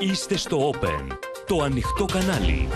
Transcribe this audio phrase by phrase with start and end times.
[0.00, 2.68] Είστε στο Open, το ανοιχτό κανάλι.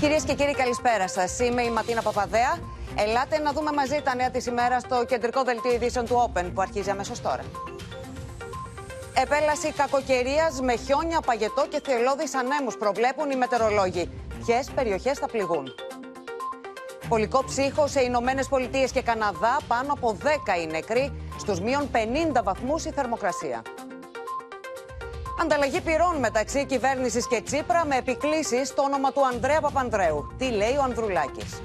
[0.00, 1.38] Κυρίες και κύριοι καλησπέρα σας.
[1.38, 2.58] Είμαι η Ματίνα Παπαδέα.
[2.96, 6.60] Ελάτε να δούμε μαζί τα νέα της ημέρας στο κεντρικό δελτίο ειδήσεων του Open που
[6.60, 7.42] αρχίζει αμέσως τώρα.
[9.14, 14.10] Επέλαση κακοκαιρίας με χιόνια, παγετό και θελώδεις ανέμους προβλέπουν οι μετεωρολόγοι.
[14.44, 15.74] Ποιες περιοχές θα πληγούν;
[17.08, 22.42] Πολικό ψύχο σε Ηνωμένες Πολιτείες και Καναδά, πάνω από 10 οι νεκροί, στους μείον 50
[22.42, 23.62] βαθμούς η θερμοκρασία.
[25.40, 30.34] Ανταλλαγή πυρών μεταξύ κυβέρνησης και Τσίπρα με επικλήσεις στο όνομα του Ανδρέα Παπανδρέου.
[30.38, 31.60] Τι λέει ο Ανδρουλάκης;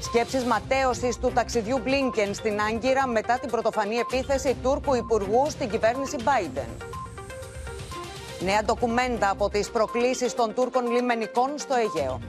[0.00, 6.16] Σκέψεις ματέωσης του ταξιδιού Μπλίνκεν στην Άγκυρα μετά την πρωτοφανή επίθεση Τούρκου Υπουργού στην κυβέρνηση
[6.18, 6.86] Biden.
[8.40, 12.20] Νέα ντοκουμέντα από τις προκλήσεις των Τούρκων λιμενικών στο Αιγαίο.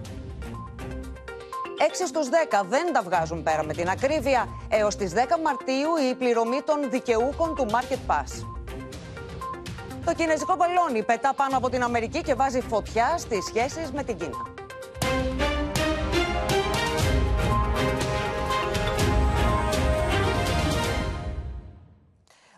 [1.77, 4.48] 6 στους 10 δεν τα βγάζουν πέρα με την ακρίβεια.
[4.70, 8.46] Έως τις 10 Μαρτίου η πληρωμή των δικαιούχων του Market Pass.
[10.05, 14.18] Το κινέζικο μπαλόνι πετά πάνω από την Αμερική και βάζει φωτιά στις σχέσεις με την
[14.18, 14.54] Κίνα.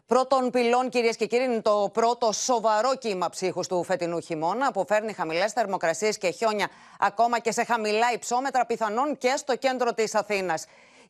[0.06, 4.86] Πρώτον πυλών, κυρίες και κύριοι, είναι το πρώτο σοβαρό κύμα ψύχους του φετινού χειμώνα που
[4.88, 6.68] φέρνει χαμηλές θερμοκρασίες και χιόνια
[7.00, 10.66] ακόμα και σε χαμηλά υψόμετρα, πιθανόν και στο κέντρο της Αθήνας.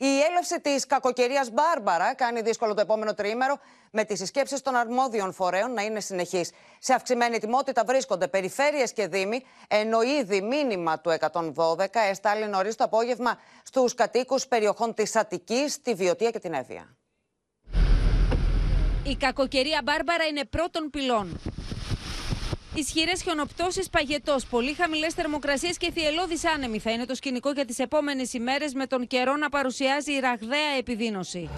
[0.05, 3.59] Η έλευση της κακοκαιρίας Μπάρμπαρα κάνει δύσκολο το επόμενο τριήμερο,
[3.91, 6.51] με τις συσκέψεις των αρμόδιων φορέων να είναι συνεχείς.
[6.79, 12.83] Σε αυξημένη ετοιμότητα βρίσκονται περιφέρειες και δήμοι, ενώ ήδη μήνυμα του 112 έσταλει νωρίς το
[12.83, 16.97] απόγευμα στους κατοίκους περιοχών της Αττικής, τη Βιωτία και την Εύβοια.
[19.03, 21.39] Η κακοκαιρία Μπάρμπαρα είναι πρώτον πυλών.
[22.75, 27.79] Ισχυρές χιονοπτώσεις, παγετός, πολύ χαμηλές θερμοκρασίες και θυελώδεις άνεμοι θα είναι το σκηνικό για τις
[27.79, 31.49] επόμενες ημέρες, με τον καιρό να παρουσιάζει ραγδαία επιδείνωση.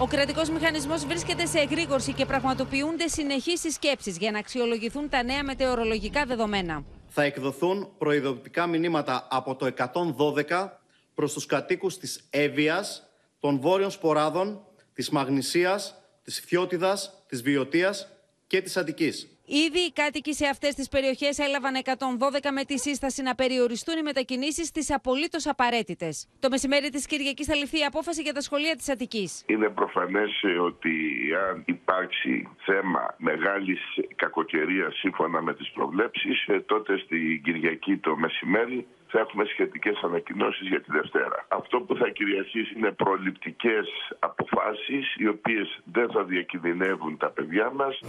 [0.00, 5.44] Ο κρατικός μηχανισμός βρίσκεται σε εγρήγορση και πραγματοποιούνται συνεχείς συσκέψεις για να αξιολογηθούν τα νέα
[5.44, 6.84] μετεωρολογικά δεδομένα.
[7.08, 10.80] Θα εκδοθούν προειδοποιητικά μηνύματα από το 112
[11.14, 13.02] προς τους κατοίκους της Εύβοιας,
[13.40, 14.60] των Βόρειων Σποράδων,
[14.94, 18.08] της Μαγνησίας, της Φιώτιδας, της Βιωτίας
[18.46, 19.28] και της Αττικής.
[19.52, 24.02] Ήδη οι κάτοικοι σε αυτές τις περιοχές έλαβαν 112 με τη σύσταση να περιοριστούν οι
[24.02, 26.28] μετακινήσεις στι απολύτως απαραίτητες.
[26.38, 29.44] Το μεσημέρι της Κυριακής θα ληφθεί η απόφαση για τα σχολεία της Αττικής.
[29.46, 30.94] Είναι προφανές ότι
[31.48, 33.80] αν υπάρξει θέμα μεγάλης
[34.16, 40.68] κακοκαιρίας σύμφωνα με τις προβλέψεις, ε, τότε στην Κυριακή το μεσημέρι θα έχουμε σχετικές ανακοινώσεις
[40.68, 41.46] για τη Δευτέρα.
[41.48, 43.86] Αυτό που θα κυριαρχήσει είναι προληπτικές
[44.18, 48.00] αποφάσεις οι οποίες δεν θα διακινδυνεύουν τα παιδιά μας.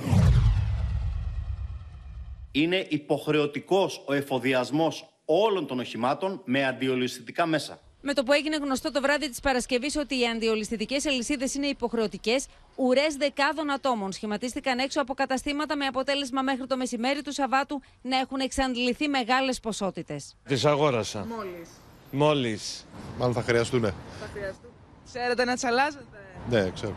[2.51, 7.79] Είναι υποχρεωτικός ο εφοδιασμός όλων των οχημάτων με αντιολιστικά μέσα.
[8.01, 12.45] Με το που έγινε γνωστό το βράδυ της Παρασκευής ότι οι αντιολιστητικέ αλυσίδε είναι υποχρεωτικές,
[12.75, 18.17] ουρές δεκάδων ατόμων σχηματίστηκαν έξω από καταστήματα με αποτέλεσμα μέχρι το μεσημέρι του Σαββάτου να
[18.17, 20.35] έχουν εξαντληθεί μεγάλες ποσότητες.
[20.47, 21.25] Τις αγόρασα.
[21.25, 21.69] Μόλις.
[22.11, 22.85] Μόλις.
[23.17, 23.81] Μάλλον θα χρειαστούν.
[23.81, 24.69] Θα χρειαστούν.
[25.05, 26.05] Ξέρετε να τι αλλάζετε.
[26.49, 26.95] Ναι, ξέρω.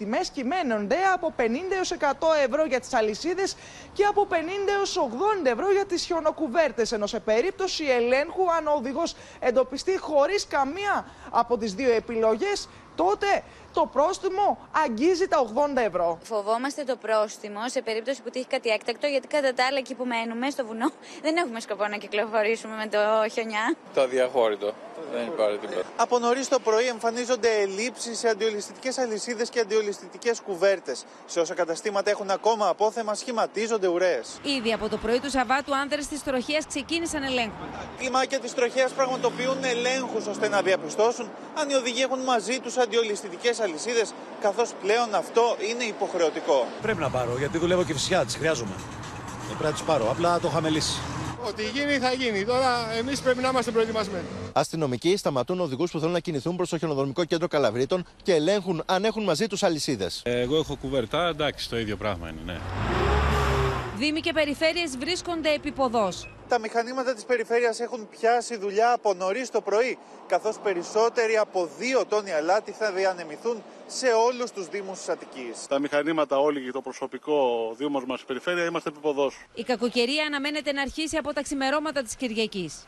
[0.00, 1.42] Τιμές κυμαίνονται από 50
[1.76, 2.04] έως 100
[2.46, 3.56] ευρώ για τις αλυσίδες
[3.92, 4.34] και από 50
[4.76, 4.96] έως
[5.42, 6.92] 80 ευρώ για τις χιονοκουβέρτες.
[6.92, 13.42] Ενώ σε περίπτωση ελέγχου, αν ο οδηγός εντοπιστεί χωρίς καμία από τις δύο επιλογές, τότε
[13.72, 15.38] το πρόστιμο αγγίζει τα
[15.76, 16.18] 80 ευρώ.
[16.22, 20.04] Φοβόμαστε το πρόστιμο σε περίπτωση που τύχει κάτι έκτακτο, γιατί κατά τα άλλα εκεί που
[20.04, 20.90] μένουμε, στο βουνό,
[21.24, 22.98] δεν έχουμε σκοπό να κυκλοφορήσουμε με το
[23.32, 23.76] χιονιά.
[23.94, 24.72] Το αδιαχώρητο.
[25.12, 25.86] Δεν υπάρχει τίποτα.
[25.96, 31.04] Από νωρίς το πρωί εμφανίζονται ελλείψεις σε αντιολιστικέ αλυσίδες και αντιολιστικέ κουβέρτες.
[31.26, 34.38] Σε όσα καταστήματα έχουν ακόμα απόθεμα, σχηματίζονται ουρές.
[34.42, 37.68] Ήδη από το πρωί του Σαββάτου, άνδρες της τροχέα ξεκίνησαν ελέγχους.
[37.98, 43.50] Κλιμάκια της τροχέα πραγματοποιούν ελέγχους ώστε να διαπιστώσουν αν οι οδηγοί έχουν μαζί τους αντιολιστικέ
[43.60, 46.66] αλυσίδες, καθώς πλέον αυτό είναι υποχρεωτικό.
[46.82, 48.74] Πρέπει να πάρω γιατί δουλεύω και φυσικά τις χρειάζομαι.
[49.48, 50.10] Δεν πρέπει να τις πάρω.
[50.10, 50.98] Απλά το είχαμε λύσει.
[51.48, 52.44] Ό,τι γίνει θα γίνει.
[52.44, 54.24] Τώρα εμείς πρέπει να είμαστε προετοιμασμένοι.
[54.52, 59.04] Αστυνομικοί σταματούν οδηγούς που θέλουν να κινηθούν προς το χιονοδρομικό κέντρο Καλαβρίτων και ελέγχουν αν
[59.04, 60.20] έχουν μαζί τους αλυσίδες.
[60.24, 62.58] Εγώ έχω κουβέρτα, εντάξει, το ίδιο πράγμα είναι, ναι.
[63.96, 66.28] Δήμοι και περιφέρειες βρίσκονται επίποδός.
[66.50, 72.06] Τα μηχανήματα της περιφέρειας έχουν πιάσει δουλειά από νωρίς το πρωί, καθώς περισσότεροι από δύο
[72.06, 75.66] τόνοι αλάτι θα διανεμηθούν σε όλους τους Δήμους της Αττικής.
[75.68, 77.36] Τα μηχανήματα όλοι και το προσωπικό
[77.76, 79.46] Δήμος μας περιφέρεια είμαστε επίποδός.
[79.54, 82.86] Η κακοκαιρία αναμένεται να αρχίσει από τα ξημερώματα της Κυριακής.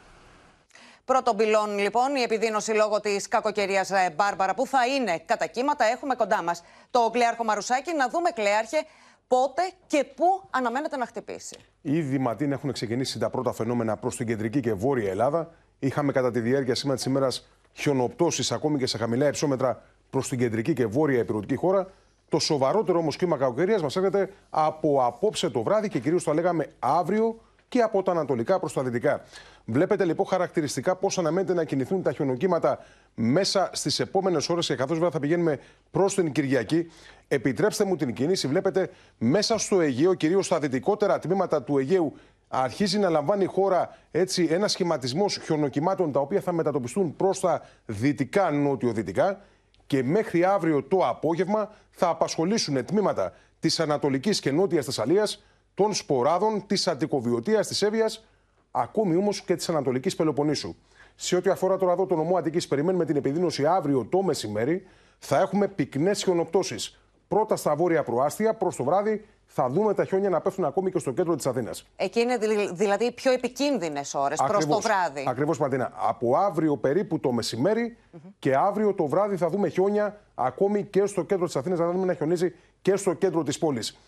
[1.04, 6.14] Πρώτον πυλών, λοιπόν, η επιδείνωση λόγω της κακοκαιρίας Μπάρμπαρα, που θα είναι; Κατά κύματα, έχουμε
[6.14, 7.94] κοντά μας το Κλέαρχο Μαρουσάκη.
[7.94, 8.86] Να δούμε, Κλέαρχε,
[9.32, 11.56] πότε και πού αναμένεται να χτυπήσει.
[11.82, 15.50] Ήδη Ματίν έχουν ξεκινήσει τα πρώτα φαινόμενα προς την κεντρική και βόρεια Ελλάδα.
[15.78, 20.38] Είχαμε κατά τη διάρκεια σήμερα τη ημέρας χιονοπτώσεις ακόμη και σε χαμηλά υψόμετρα προς την
[20.38, 21.90] κεντρική και βόρεια επιρωτική χώρα.
[22.28, 26.66] Το σοβαρότερο όμως κύμα κακοκαιρίας μας έρχεται από απόψε το βράδυ και κυρίως θα λέγαμε
[26.78, 27.40] αύριο
[27.72, 29.22] και από τα ανατολικά προς τα δυτικά.
[29.64, 32.78] Βλέπετε λοιπόν χαρακτηριστικά πώς αναμένεται να κινηθούν τα χιονοκύματα
[33.14, 35.58] μέσα στις επόμενες ώρες και καθώς βέβαια θα πηγαίνουμε
[35.90, 36.90] προς την Κυριακή.
[37.28, 38.48] Επιτρέψτε μου την κίνηση.
[38.48, 42.12] Βλέπετε μέσα στο Αιγαίο, κυρίως στα δυτικότερα τμήματα του Αιγαίου,
[42.48, 47.62] αρχίζει να λαμβάνει η χώρα έτσι ένα σχηματισμός χιονοκυμάτων τα οποία θα μετατοπιστούν προς τα
[47.86, 49.40] δυτικά νότιο-δυτικά
[49.86, 56.66] και μέχρι αύριο το απόγευμα θα απασχολήσουν τμήματα της Ανατολικής και Νότιας Θεσσαλίας, των Σποράδων,
[56.66, 58.24] της Αττικοβιωτία, της Εύβοιας,
[58.70, 60.74] ακόμη όμως και της Ανατολικής Πελοποννήσου.
[61.14, 64.86] Σε ό,τι αφορά τώρα εδώ το νομό Αττικής, περιμένουμε την επιδείνωση αύριο το μεσημέρι.
[65.18, 66.98] Θα έχουμε πυκνές χιονοπτώσεις.
[67.28, 70.98] Πρώτα στα βόρεια προάστια, προς το βράδυ θα δούμε τα χιόνια να πέφτουν ακόμη και
[70.98, 71.86] στο κέντρο της Αθήνας.
[71.96, 72.38] Εκεί είναι
[72.72, 75.24] δηλαδή οι πιο επικίνδυνες ώρες προς το βράδυ.
[75.28, 75.92] Ακριβώς, Μαρτίνα.
[75.96, 77.96] Από αύριο περίπου το μεσημέρι
[78.38, 81.78] και αύριο το βράδυ θα δούμε χιόνια ακόμη και στο κέντρο της Αθήνας.
[81.78, 83.98] Θα δούμε να χιονίζει και στο κέντρο της πόλης.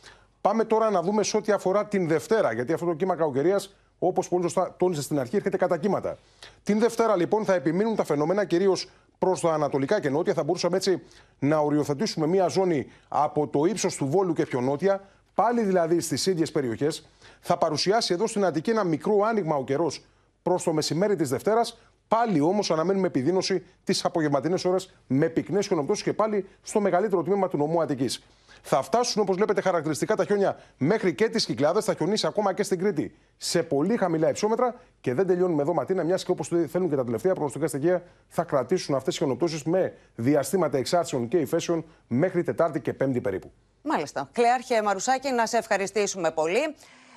[0.48, 4.28] Πάμε τώρα να δούμε σε ό,τι αφορά την Δευτέρα, γιατί αυτό το κύμα κακοκαιρίας, όπως
[4.28, 6.18] πολύ σωστά τόνισε στην αρχή, έρχεται κατά κύματα.
[6.62, 10.34] Την Δευτέρα λοιπόν θα επιμείνουν τα φαινόμενα κυρίως προς τα ανατολικά και νότια.
[10.34, 11.02] Θα μπορούσαμε έτσι
[11.38, 16.26] να οριοθετήσουμε μία ζώνη από το ύψος του Βόλου και πιο νότια, πάλι δηλαδή στις
[16.26, 17.08] ίδιες περιοχές.
[17.40, 20.04] Θα παρουσιάσει εδώ στην Αττική ένα μικρό άνοιγμα ο καιρός
[20.42, 21.78] προς το μεσημέρι της Δευτέρας.
[22.08, 27.48] Πάλι όμως αναμένουμε επιδείνωση τις απογευματινές ώρες με πυκνές χιονοπτώσεις και πάλι στο μεγαλύτερο τμήμα
[27.48, 28.22] του νομού Αττικής.
[28.62, 31.84] Θα φτάσουν όπως βλέπετε χαρακτηριστικά τα χιόνια μέχρι και τις Κυκλάδες.
[31.84, 34.74] Θα χιονίσει ακόμα και στην Κρήτη σε πολύ χαμηλά υψόμετρα.
[35.00, 38.42] Και δεν τελειώνουμε εδώ ματίνα, μιας και όπως θέλουν και τα τελευταία προγνωστικά στοιχεία, θα
[38.42, 43.52] κρατήσουν αυτές οι χιονοπτώσεις με διαστήματα εξάρτησεων και υφέσεων μέχρι Τετάρτη και Πέμπτη περίπου.
[43.82, 44.28] Μάλιστα.
[44.32, 46.74] Κλεάρχε Μαρουσάκη, να σε ευχαριστήσουμε πολύ.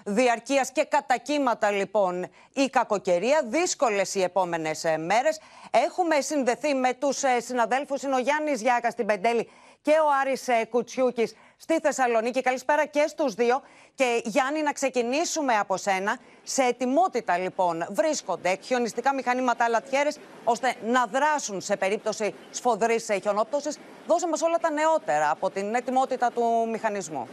[0.10, 3.46] Διαρκείας και κατά λοιπόν η κακοκαιρία.
[3.50, 5.40] Δύσκολες οι επόμενες μέρες.
[5.72, 8.02] Έχουμε συνδεθεί με τους ε, συναδέλφους.
[8.02, 9.50] Είναι ο Γιάννης Γιάκας στην Πεντέλη
[9.88, 12.42] και ο Άρης ε, Κουτσιούκης στη Θεσσαλονίκη.
[12.42, 13.62] Καλησπέρα και στους δύο.
[13.96, 16.18] Και Γιάννη, να ξεκινήσουμε από σένα.
[16.44, 23.78] Σε ετοιμότητα λοιπόν βρίσκονται χιονιστικά μηχανήματα λατιέρες ώστε να δράσουν σε περίπτωση σφοδρής χιονόπτωσης.
[24.08, 27.28] Δώσε μας όλα τα νεότερα από την ετοιμότητα του μηχανισμού.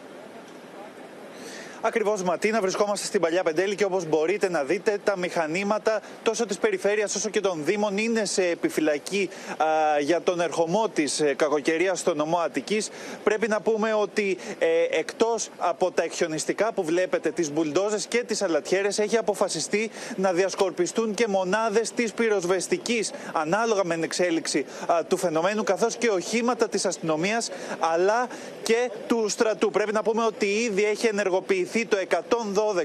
[1.86, 6.58] Ακριβώς, Ματίνα, βρισκόμαστε στην παλιά Πεντέλη και όπως μπορείτε να δείτε, τα μηχανήματα τόσο της
[6.58, 9.66] περιφέρειας όσο και των Δήμων είναι σε επιφυλακή α,
[10.00, 12.90] για τον ερχομό της ε, κακοκαιρίας στο νομό Αττικής.
[13.25, 14.66] Πρέπει να πούμε ότι ε,
[14.98, 21.14] εκτός από τα εκχιονιστικά που βλέπετε, τις μπουλντόζες και τις αλατιέρες, έχει αποφασιστεί να διασκορπιστούν
[21.14, 24.64] και μονάδες της πυροσβεστικής ανάλογα με την εξέλιξη
[25.08, 28.26] του φαινομένου, καθώς και οχήματα της αστυνομίας αλλά
[28.62, 29.70] και του στρατού.
[29.70, 31.96] Πρέπει να πούμε ότι ήδη έχει ενεργοποιηθεί το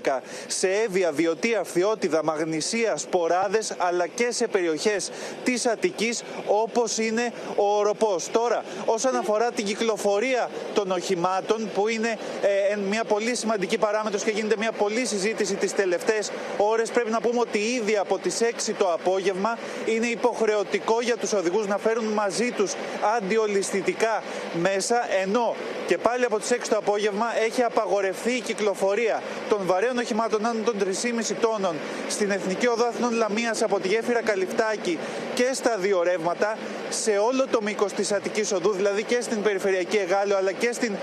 [0.06, 5.12] 112 σε Εύβοια, Βιωτία, Φθιώτιδα, Μαγνησία, Σποράδες αλλά και σε περιοχές
[5.44, 8.30] της Αττικής όπως είναι ο Οροπός.
[8.32, 12.18] Τώρα, όσον αφορά την κυκλοφορία των οχημάτων που είναι
[12.72, 17.22] ε, μια πολύ σημαντική παράμετρος και γίνεται μια πολλή συζήτηση τις τελευταίες ώρες πρέπει να
[17.22, 18.40] πούμε ότι ήδη από τις
[18.70, 22.74] 6 το απόγευμα είναι υποχρεωτικό για τους οδηγούς να φέρουν μαζί τους
[23.18, 24.24] αντιολισθητικά
[24.62, 25.56] μέσα ενώ
[25.90, 30.46] και πάλι από τις 6 το απόγευμα έχει απαγορευτεί η κυκλοφορία κυκλοφορία των βαρέων οχημάτων
[30.46, 31.76] άνω των 3,5 τόνων
[32.10, 34.98] στην Εθνική Οδό Αθηνών Λαμίας από τη γέφυρα Καλυφτάκη
[35.34, 36.58] και στα δύο ρεύματα
[36.90, 40.94] σε όλο το μήκος της Αττικής Οδού, δηλαδή και στην Περιφερειακή Εγάλιο αλλά και στην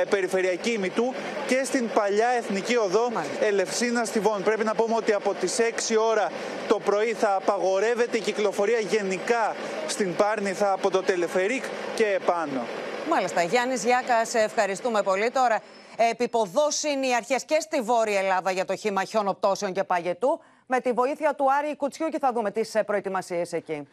[0.00, 1.14] ε, Περιφερειακή Ημιτού
[1.46, 4.42] και στην παλιά Εθνική Οδό Ελευσίνα Στιβών.
[4.42, 6.30] Πρέπει να πούμε ότι από τις 6 ώρα
[6.68, 9.54] το πρωί θα απαγορεύεται η κυκλοφορία γενικά
[9.86, 12.83] στην Πάρνηθα από το Τελεφερίκ και επάνω.
[13.10, 13.42] Μάλιστα.
[13.42, 15.30] Γιάννης Γιάκα, σε ευχαριστούμε πολύ.
[15.30, 15.60] Τώρα
[15.96, 20.40] Επιποδώσει είναι οι αρχές και στη Βόρεια Ελλάδα για το χήμα χιονοπτώσεων και παγετού.
[20.66, 23.88] Με τη βοήθεια του Άρη Κουτσιού και θα δούμε τις ε, προετοιμασίες εκεί.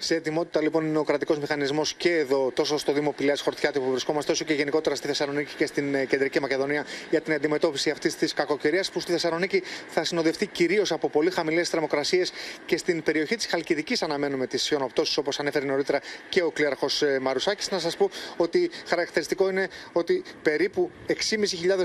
[0.00, 3.90] Σε ετοιμότητα λοιπόν είναι ο κρατικός μηχανισμός και εδώ, τόσο στο Δήμο Πηλέα Χορτιάτη που
[3.90, 8.16] βρισκόμαστε, όσο και γενικότερα στη Θεσσαλονίκη και στην ε, Κεντρική Μακεδονία για την αντιμετώπιση αυτής
[8.16, 12.32] της κακοκαιρίας που στη Θεσσαλονίκη θα συνοδευτεί κυρίως από πολύ χαμηλές θερμοκρασίες
[12.66, 17.18] και στην περιοχή της Χαλκιδικής αναμένουμε τις χιονοπτώσει όπως ανέφερε νωρίτερα και ο κλήραρχο ε,
[17.18, 17.70] Μαρουσάκης.
[17.70, 21.14] Να σας πω ότι χαρακτηριστικό είναι ότι περίπου 6.500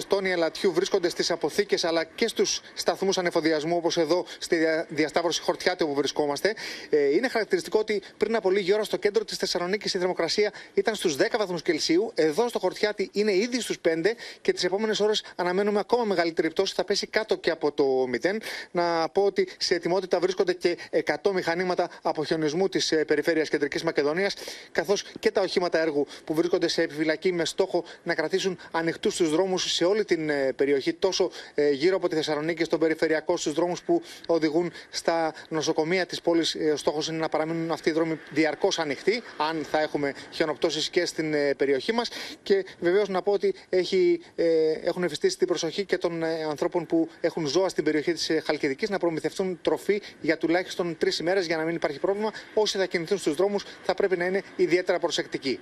[0.08, 5.84] τόνοι ελατιού βρίσκονται στις αποθήκες αλλά και στους σταθμούς ανεφοδιασμού όπως εδώ στη διασταύρωση Χορτιάτη
[5.84, 6.54] όπου βρισκόμαστε.
[6.90, 10.96] Ε, είναι χαρακτηριστικό ότι πριν από λίγη ώρα στο κέντρο της Θεσσαλονίκης η θερμοκρασία ήταν
[10.96, 12.12] στους 10 βαθμούς Κελσίου.
[12.16, 16.74] Εδώ στο Χορτιάτι είναι ήδη στους 5 και τις επόμενες ώρες αναμένουμε ακόμα μεγαλύτερη πτώση.
[16.76, 18.42] Θα πέσει κάτω και από το 0.
[18.72, 20.78] Να πω ότι σε ετοιμότητα βρίσκονται και
[21.24, 24.36] 100 μηχανήματα αποχιονισμού της ε, περιφέρειας Κεντρικής Μακεδονίας,
[24.72, 29.30] καθώς και τα οχήματα έργου που βρίσκονται σε επιφυλακή με στόχο να κρατήσουν ανοιχτούς τους
[29.30, 33.54] δρόμους σε όλη την ε, περιοχή, τόσο ε, γύρω από τη Θεσσαλονίκη, στον περιφερειακό, στους
[33.54, 36.56] δρόμους που οδηγούν στα νοσοκομεία της πόλης.
[36.74, 41.34] Ο στόχος είναι να παραμείνουν αυτοί δρόμοι διαρκώς ανοιχτοί, αν θα έχουμε χιονοπτώσεις και στην
[41.34, 42.10] ε, περιοχή μας.
[42.44, 46.86] Και βεβαίως να πω ότι έχει, ε, έχουν ευαισθήσει την προσοχή και των ε, ανθρώπων
[46.86, 51.58] που έχουν ζώα στην περιοχή της Χαλκιδικής να προμηθευτούν τροφή για τουλάχιστον τρεις ημέρες για
[51.58, 52.32] να μην υπάρχει πρόβλημα.
[52.54, 55.60] Όσοι θα κινηθούν στους δρόμους θα πρέπει να είναι ιδιαίτερα προσεκτικοί.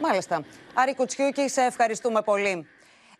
[0.00, 0.44] Μάλιστα.
[0.74, 2.66] Άρη Κουτσιούκη, σε ευχαριστούμε πολύ.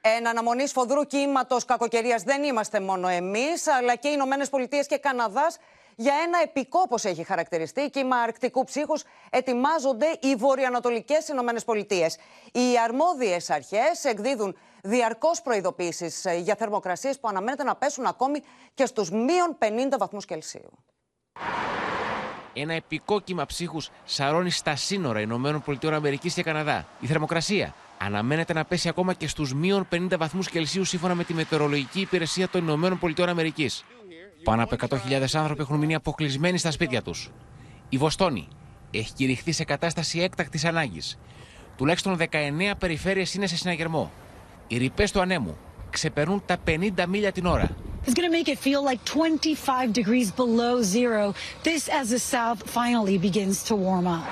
[0.00, 4.98] Εν αναμονής σφοδρού κύματος κακοκαιρίας δεν είμαστε μόνο εμείς, αλλά και οι Ηνωμένες Πολιτείες και
[4.98, 5.58] Καναδάς
[6.00, 12.16] για ένα επικό, όπως έχει χαρακτηριστεί, κύμα αρκτικού ψύχους, ετοιμάζονται οι βορειοανατολικές Ηνωμένες Πολιτείες.
[12.52, 18.42] Οι αρμόδιες αρχές εκδίδουν διαρκώς προειδοποίησεις για θερμοκρασίες που αναμένεται να πέσουν ακόμη
[18.74, 20.70] και στους μείον 50 βαθμούς Κελσίου.
[22.52, 26.86] Ένα επικό κύμα ψύχους σαρώνει στα σύνορα Ηνωμένων Πολιτείων Αμερικής και Καναδά.
[27.00, 31.34] Η θερμοκρασία αναμένεται να πέσει ακόμα και στους μείον 50 βαθμούς Κελσίου σύμφωνα με τη
[31.34, 33.84] Μετεωρολογική Υπηρεσία των Ηνωμένων Πολιτείων Αμερικής.
[34.44, 37.30] Πάνω από 100.000 άνθρωποι έχουν μείνει αποκλεισμένοι στα σπίτια τους.
[37.88, 38.48] Η Βοστόνη
[38.90, 41.18] έχει κηρυχθεί σε κατάσταση έκτακτης ανάγκης.
[41.76, 44.12] Τουλάχιστον 19 περιφέρειες είναι σε συναγερμό.
[44.66, 45.56] Οι ρηπές του ανέμου
[45.90, 47.68] ξεπερνούν τα 50 μίλια την ώρα.
[48.06, 51.34] It's going to make it feel like 25 degrees below zero.
[51.62, 54.24] This as the south finally begins to warm up.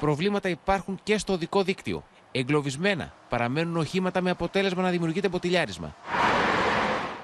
[0.00, 2.04] Προβλήματα υπάρχουν και στο οδικό δίκτυο.
[2.32, 5.96] Εγκλωβισμένα παραμένουν οχήματα με αποτέλεσμα να δημιουργείται ποτηλιάρισμα.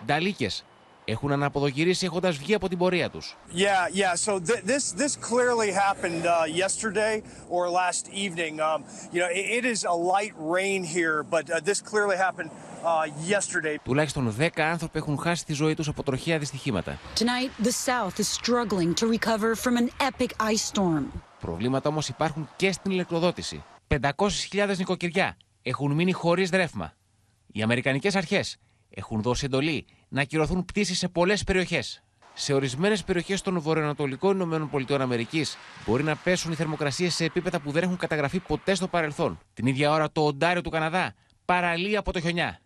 [0.06, 0.64] Νταλίκες
[1.04, 3.36] έχουν αναποδογυρίσει έχοντας βγει από την πορεία τους.
[3.54, 4.14] Yeah, yeah.
[4.26, 7.14] So th this this clearly happened uh, yesterday
[7.48, 8.54] or last evening.
[8.60, 8.78] Um,
[9.12, 12.50] you know, it, it is a light rain here, but uh, this clearly happened
[12.84, 13.76] uh, yesterday.
[13.84, 16.98] Τουλάχιστον 10 άνθρωποι έχουν χάσει τη ζωή τους από τροχαία δυστυχήματα.
[17.18, 21.04] Tonight, the South is struggling to recover from an epic ice storm.
[21.40, 23.64] Προβλήματα όμως υπάρχουν και στην ηλεκτροδότηση.
[23.88, 26.92] 500.000 νοικοκυριά έχουν μείνει χωρίς ρεύμα.
[27.52, 28.56] Οι Αμερικανικές αρχές
[28.90, 32.02] έχουν δώσει εντολή να ακυρωθούν πτήσεις σε πολλές περιοχές.
[32.34, 35.16] Σε ορισμένες περιοχές των βορειοανατολικών ΗΠΑ
[35.86, 39.38] μπορεί να πέσουν οι θερμοκρασίες σε επίπεδα που δεν έχουν καταγραφεί ποτέ στο παρελθόν.
[39.54, 41.14] Την ίδια ώρα το Οντάριο του Καναδά
[41.44, 42.60] παραλύει από το χιονιά.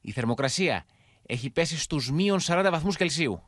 [0.00, 0.84] Η θερμοκρασία
[1.26, 3.42] έχει πέσει στους μείον 40 βαθμούς Κελσίου.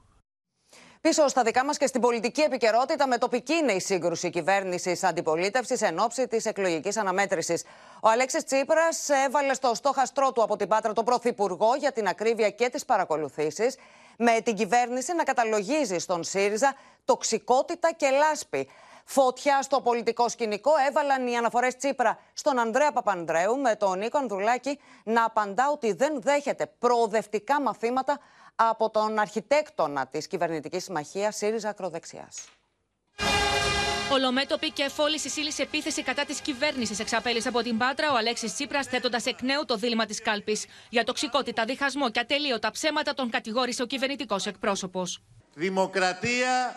[1.03, 5.83] Πίσω στα δικά μας και στην πολιτική επικαιρότητα, με τοπική είναι η σύγκρουση κυβέρνησης αντιπολίτευσης
[5.83, 7.65] εν ώψη της εκλογικής αναμέτρησης.
[8.01, 12.51] Ο Αλέξης Τσίπρας έβαλε στο στόχαστρό του από την Πάτρα τον Πρωθυπουργό για την ακρίβεια
[12.51, 13.77] και τις παρακολουθήσεις,
[14.17, 18.69] με την κυβέρνηση να καταλογίζει στον ΣΥΡΙΖΑ τοξικότητα και λάσπη.
[19.05, 24.79] Φωτιά στο πολιτικό σκηνικό έβαλαν οι αναφορές Τσίπρα στον Ανδρέα Παπανδρέου, με τον Νίκο Ανδρουλάκη
[25.05, 28.19] να απαντά ότι δεν δέχεται προοδευτικά μαθήματα
[28.55, 32.49] από τον αρχιτέκτονα της κυβερνητικής συμμαχίας ΣΥΡΙΖΑ Ακροδεξιάς.
[34.13, 38.87] Ολομέτωπη και εφόλη σύλλη επίθεση κατά της κυβέρνησης εξαπέλυσε από την Πάτρα ο Αλέξης Τσίπρας,
[38.87, 40.67] θέτοντας εκ νέου το δίλημα της κάλπης.
[40.89, 45.23] Για τοξικότητα, διχασμό και ατελείωτα ψέματα τον κατηγόρησε ο κυβερνητικός εκπρόσωπος.
[45.55, 46.75] Δημοκρατία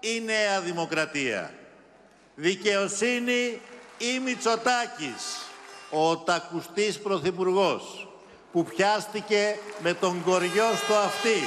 [0.00, 1.54] ή νέα δημοκρατία;
[2.34, 3.60] Δικαιοσύνη
[3.98, 5.48] ή Μητσοτάκης,
[5.90, 8.08] ο τακουστής πρωθυπουργός;
[8.54, 11.38] Που πιάστηκε με τον κοριό στο αυτί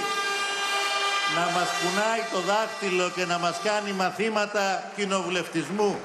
[1.35, 5.95] να μας κουνάει το δάχτυλο και να μας κάνει μαθήματα κοινοβουλευτισμού.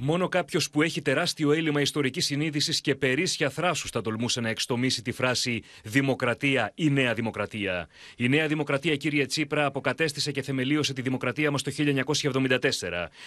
[0.00, 5.02] Μόνο κάποιος που έχει τεράστιο έλλειμμα ιστορικής συνείδησης και περίσσια θράσου θα τολμούσε να εξτομίσει
[5.02, 7.88] τη φράση Δημοκρατία ή Νέα Δημοκρατία.
[8.16, 12.58] Η Νέα Δημοκρατία, κύριε Τσίπρα, αποκατέστησε και θεμελίωσε τη δημοκρατία μας το 1974.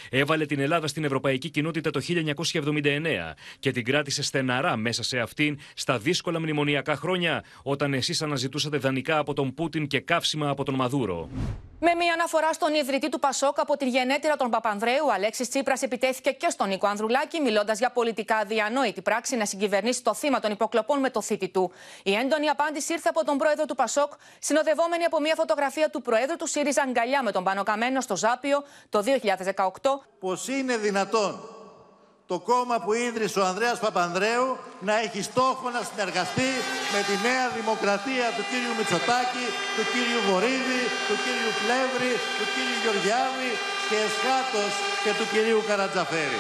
[0.10, 5.60] Έβαλε την Ελλάδα στην ευρωπαϊκή κοινότητα το 1979 και την κράτησε στεναρά μέσα σε αυτήν
[5.74, 10.76] στα δύσκολα μνημονιακά χρόνια, όταν εσείς αναζητούσατε δανεικά από τον Πούτιν και καύσιμα από τον
[10.76, 11.30] Μαδούρο.
[11.84, 15.82] Με μια αναφορά στον ιδρυτή του Πασόκ από την γενέτειρα των Παπανδρέου, ο Αλέξης Τσίπρας
[15.82, 20.52] επιτέθηκε και στον Νίκο Ανδρουλάκη, μιλώντας για πολιτικά αδιανόητη πράξη να συγκυβερνήσει το θύμα των
[20.52, 21.72] υποκλοπών με το θήτη του.
[22.04, 26.36] Η έντονη απάντηση ήρθε από τον πρόεδρο του Πασόκ, συνοδευόμενη από μια φωτογραφία του προέδρου
[26.36, 29.04] του ΣΥΡΙΖΑ Αγκαλιά με τον Πανο Καμένο στο Ζάπιο το
[29.56, 29.66] 2018.
[30.20, 31.32] Πώς είναι δυνατόν
[32.32, 36.52] το κόμμα που ίδρυσε ο Ανδρέας Παπανδρέου να έχει στόχο να συνεργαστεί
[36.94, 42.78] με τη νέα δημοκρατία του κύριου Μητσοτάκη, του κύριου Βορύδη, του κύριου Πλεύρη, του κύριου
[42.84, 43.52] Γεωργιάδη
[43.92, 46.40] και εσχάτως και του κυρίου Καρατζαφέρη.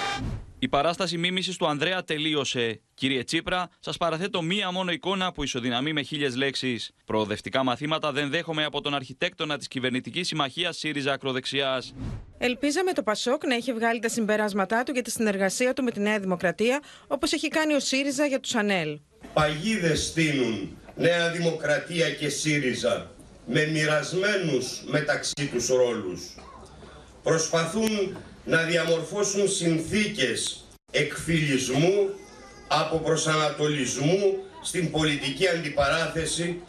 [0.60, 2.81] Η παράσταση μίμησης του Ανδρέα τελείωσε.
[2.93, 6.91] Κύριε Τσίπρα, σας παραθέτω μία μόνο εικόνα που ισοδυναμεί με χίλιες λέξεις.
[7.05, 11.93] Προοδευτικά μαθήματα δεν δέχομαι από τον αρχιτέκτονα της κυβερνητικής συμμαχίας ΣΥΡΙΖΑ Ακροδεξιάς.
[12.38, 16.00] Ελπίζαμε το Πασόκ να έχει βγάλει τα συμπεράσματά του για τη συνεργασία του με τη
[16.00, 19.00] Νέα Δημοκρατία, όπως έχει κάνει ο ΣΥΡΙΖΑ για τους ΑΝΕΛ.
[19.34, 23.12] Παγίδες στείνουν Νέα Δημοκρατία και ΣΥΡΙΖΑ
[23.46, 26.22] με μοιρασμένους μεταξύ τους ρόλους.
[27.24, 32.10] Προσπαθούν να διαμορφώσουν συνθήκες εκφυλισμού,
[32.68, 36.62] από προσανατολισμού στην πολιτική αντιπαράθεση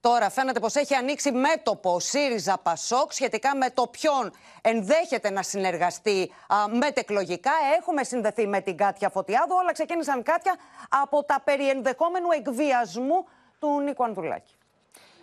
[0.00, 6.32] Τώρα φαίνεται πως έχει ανοίξει μέτωπο ΣΥΡΙΖΑ Πασόκ σχετικά με το ποιον ενδέχεται να συνεργαστεί
[6.46, 7.52] α, μετεκλογικά.
[7.78, 9.54] Έχουμε συνδεθεί με την Κάτια Φωτιάδου.
[9.62, 10.56] Όλα ξεκίνησαν Κάτια
[10.88, 13.26] από τα περί ενδεχόμενου εκβιασμού
[13.58, 14.57] του Νίκου Ανδουλάκη.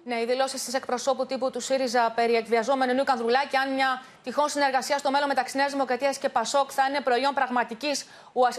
[0.08, 4.50] Ναι, οι δηλώσεις της εκπροσώπου τύπου του ΣΥΡΙΖΑ περί εκβιαζόμενου Νίκου Ανδρουλάκη, αν μια τυχόν
[4.50, 8.06] συνεργασία στο μέλλον μεταξύ Νέας Δημοκρατίας και Πασόκ θα είναι προϊόν πραγματικής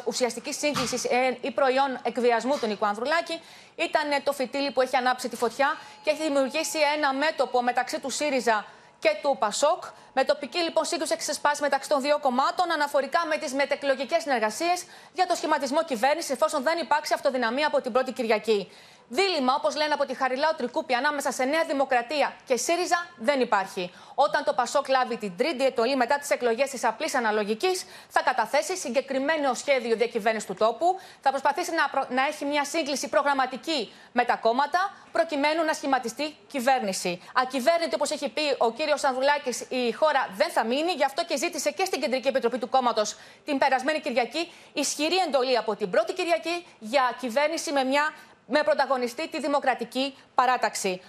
[0.04, 1.04] ουσιαστικής σύγκλησης
[1.40, 3.40] ή προϊόν εκβιασμού του Νίκου Ανδρουλάκη,
[3.76, 8.10] ήταν το φυτίλι που έχει ανάψει τη φωτιά και έχει δημιουργήσει ένα μέτωπο μεταξύ του
[8.10, 8.64] ΣΥΡΙΖΑ
[8.98, 9.84] και του Πασόκ.
[10.12, 14.84] Με τοπική λοιπόν σύγκρουση έχει ξεσπάσει μεταξύ των δύο κομμάτων αναφορικά με τις μετεκλογικές συνεργασίες
[15.12, 18.70] για το σχηματισμό κυβέρνησης, εφόσον δεν υπάρξει αυτοδυναμία από την πρώτη Κυριακή.
[19.08, 23.92] Δίλημα, όπως λένε από τη Χαριλάου Τρικούπη, ανάμεσα σε Νέα Δημοκρατία και ΣΥΡΙΖΑ δεν υπάρχει.
[24.14, 28.76] Όταν το Πασόκ λάβει την τρίτη ετολή μετά τις εκλογές της απλής αναλογικής, θα καταθέσει
[28.76, 34.36] συγκεκριμένο σχέδιο διακυβέρνησης του τόπου, θα προσπαθήσει να, να έχει μια σύγκληση προγραμματική με τα
[34.36, 37.22] κόμματα, προκειμένου να σχηματιστεί κυβέρνηση.
[37.34, 41.36] Ακυβέρνητη, όπως έχει πει ο κύριος Ανδρουλάκης, η χώρα δεν θα μείνει, γι' αυτό και
[41.36, 46.12] ζήτησε και στην Κεντρική Επιτροπή του Κόμματος την περασμένη Κυριακή ισχυρή εντολή από την πρώτη
[46.12, 48.12] Κυριακή για κυβέρνηση με μια
[48.46, 51.02] με πρωταγωνιστή τη Δημοκρατική Παράταξη.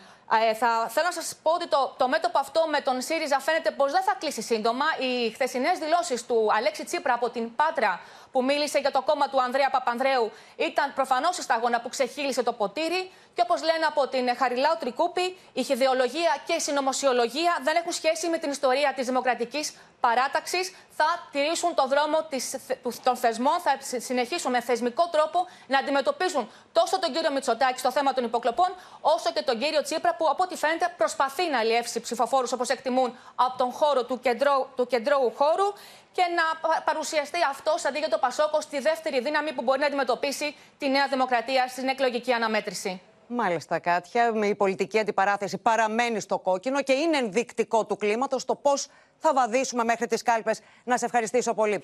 [0.50, 3.72] Ε, θα, θέλω να σας πω ότι το, το μέτωπο αυτό με τον ΣΥΡΙΖΑ φαίνεται
[3.72, 4.86] πως δεν θα κλείσει σύντομα.
[5.00, 8.00] Οι χθεσινές δηλώσεις του Αλέξη Τσίπρα από την Πάτρα,
[8.32, 12.54] που μίλησε για το κόμμα του Ανδρέα Παπανδρέου, ήταν προφανώς η σταγόνα που ξεχύλισε το
[12.54, 13.12] ποτήρι.
[13.38, 18.28] Και όπως λένε από την Χαριλάου Τρικούπη, η χειδεολογία και η συνωμοσιολογία δεν έχουν σχέση
[18.30, 20.76] με την ιστορία της Δημοκρατικής Παράταξης.
[20.96, 22.56] Θα τηρήσουν το δρόμο της,
[23.04, 28.14] των θεσμών, θα συνεχίσουν με θεσμικό τρόπο να αντιμετωπίζουν τόσο τον κύριο Μητσοτάκη στο θέμα
[28.14, 32.52] των υποκλοπών, όσο και τον κύριο Τσίπρα, που από ό,τι φαίνεται προσπαθεί να αλλιεύσει ψηφοφόρους
[32.52, 35.74] όπως εκτιμούν από τον χώρο του, κεντρό, του κεντρώου χώρου
[36.18, 40.56] και να παρουσιαστεί αυτός αντί για το Πασόκο στη δεύτερη δύναμη που μπορεί να αντιμετωπίσει
[40.78, 43.02] τη Νέα Δημοκρατία στην εκλογική αναμέτρηση.
[43.28, 44.34] Μάλιστα, Κάτια.
[44.44, 49.84] Η πολιτική αντιπαράθεση παραμένει στο κόκκινο και είναι ενδεικτικό του κλίματος το πώς θα βαδίσουμε
[49.84, 50.60] μέχρι τις κάλπες.
[50.84, 51.84] Να σε ευχαριστήσω πολύ.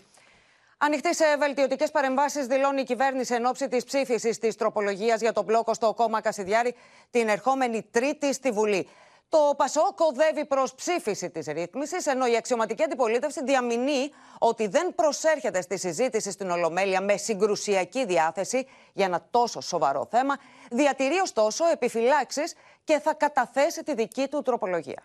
[0.78, 5.44] Ανοιχτή σε βελτιωτικές παρεμβάσεις δηλώνει η κυβέρνηση εν ώψη της ψήφισης της τροπολογίας για τον
[5.44, 6.76] μπλόκο στο κόμμα Κασιδιάρη
[7.12, 8.88] την ερχόμενη Τρίτη στη Βουλή.
[9.30, 15.62] Το ΠΑΣΟΚ οδεύει προς ψήφιση της ρύθμισης, ενώ η αξιωματική αντιπολίτευση διαμηνεί ότι δεν προσέρχεται
[15.62, 20.36] στη συζήτηση στην Ολομέλεια με συγκρουσιακή διάθεση για ένα τόσο σοβαρό θέμα.
[20.72, 25.04] Διατηρεί ωστόσο επιφυλάξεις και θα καταθέσει τη δική του τροπολογία.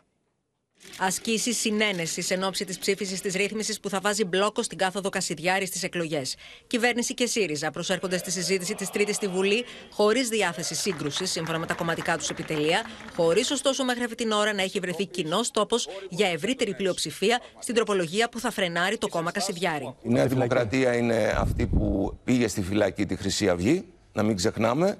[0.99, 5.67] Ασκήσεις συνένεσης εν ώψη της ψήφισης της ρύθμισης που θα βάζει μπλόκο στην κάθοδο Κασιδιάρη
[5.67, 6.37] στις εκλογές.
[6.67, 11.67] Κυβέρνηση και ΣΥΡΙΖΑ προσέρχονται στη συζήτηση της Τρίτης στη Βουλή χωρίς διάθεση σύγκρουσης σύμφωνα με
[11.67, 12.83] τα κομματικά τους επιτελεία,
[13.17, 17.75] χωρίς ωστόσο μέχρι αυτή την ώρα να έχει βρεθεί κοινός τόπος για ευρύτερη πλειοψηφία στην
[17.75, 19.95] τροπολογία που θα φρενάρει το κόμμα Κασιδιάρη.
[20.03, 24.99] Η Νέα Δημοκρατία είναι αυτή που πήγε στη φυλακή τη Χρυσή Αυγή, να μην ξεχνάμε.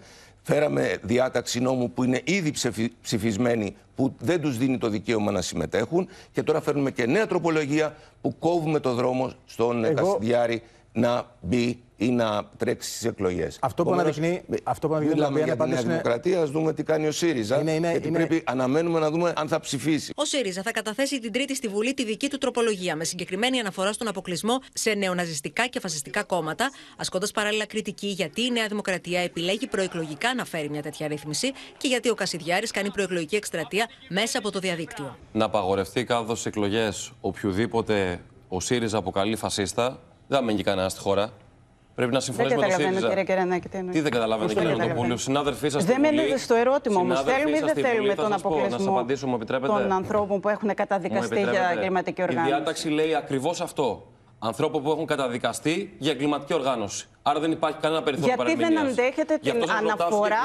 [0.49, 2.53] Φέραμε διάταξη νόμου που είναι ήδη
[3.03, 6.09] ψηφισμένη, που δεν τους δίνει το δικαίωμα να συμμετέχουν.
[6.33, 9.95] Και τώρα φέρνουμε και νέα τροπολογία που κόβουμε το δρόμο στον Εγώ...
[9.95, 13.59] Κασιδιάρη να μπει ή να τρέξει στις εκλογές.
[13.61, 14.43] Αυτό που αναδεικνύει.
[14.63, 17.61] Αυτό που αναδεικνύει μιλάμε για τη Νέα Δημοκρατία, ας δούμε τι κάνει ο ΣΥΡΙΖΑ.
[17.61, 18.19] Είναι, είναι, γιατί είναι...
[18.19, 20.13] πρέπει αναμένουμε να δούμε αν θα ψηφίσει.
[20.15, 23.93] Ο ΣΥΡΙΖΑ θα καταθέσει την Τρίτη στη Βουλή τη δική του τροπολογία με συγκεκριμένη αναφορά
[23.93, 29.67] στον αποκλεισμό σε νεοναζιστικά και φασιστικά κόμματα, ασκώντας παράλληλα κριτική γιατί η Νέα Δημοκρατία επιλέγει
[29.67, 34.51] προεκλογικά να φέρει μια τέτοια ρύθμιση και γιατί ο Κασιδιάρης κάνει προεκλογική εκστρατεία μέσα από
[34.51, 35.19] το διαδίκτυο.
[35.33, 41.33] Να απαγορευτεί κάθος εκλογές οποιοδήποτε ο ΣΥΡΙΖΑ αποκαλεί φασίστα, δεν μένει κανένα στη χώρα.
[41.99, 43.09] Πρέπει να συμφωνήσουμε με τον ΣΥΡΙΖΑ.
[43.09, 45.17] Κύριε Κερανάκη, τι, τι δεν καταλαβαίνετε, κύριε Κοντοπούλου.
[45.17, 45.85] Συνάδελφοί σας.
[45.85, 47.15] Δεν μένετε στο ερώτημα όμω.
[47.15, 52.55] Θέλουμε ή δεν θέλουμε τον αποκλεισμό των ανθρώπων που έχουν καταδικαστεί για εγκληματική οργάνωση; Η
[52.55, 54.07] διάταξη λέει ακριβώς αυτό
[54.39, 57.09] ανθρώπων που έχουν καταδικαστεί για εγκληματική οργάνωση.
[57.23, 60.37] Άρα δεν υπάρχει κανένα περιθώριο Γιατί δεν αντέχετε την αναφορά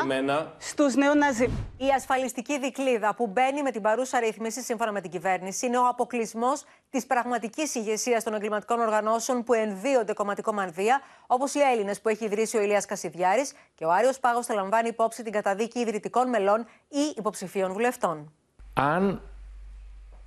[0.58, 1.50] στους νεοναζί.
[1.78, 5.88] Η ασφαλιστική δικλίδα που μπαίνει με την παρούσα ρύθμιση, σύμφωνα με την κυβέρνηση, είναι ο
[5.88, 12.10] αποκλεισμός της πραγματικής ηγεσίας των εγκληματικών οργανώσεων που ενδύονται κομματικό μανδύα, όπως οι Έλληνες που
[12.10, 16.30] έχει ιδρύσει ο Ηλίας Κασιδιάρης και ο Άριος Πάγος θα λαμβάνει υπόψη την καταδίκη ιδρυτικών
[16.30, 18.32] μελών ή υποψηφίων βουλευτών.
[18.74, 19.22] Αν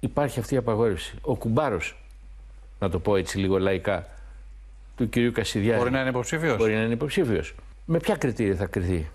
[0.00, 2.05] υπάρχει αυτή η απαγόρευση, ο κουμπάρος
[2.78, 4.06] να το πω έτσι λίγο λαϊκά,
[4.96, 5.78] του κυρίου Κασιδιάρη.
[5.78, 7.54] Μπορεί να είναι υποψήφιος; Μπορεί να είναι υποψήφιος.
[7.84, 9.08] Με ποια κριτήρια θα κριθεί,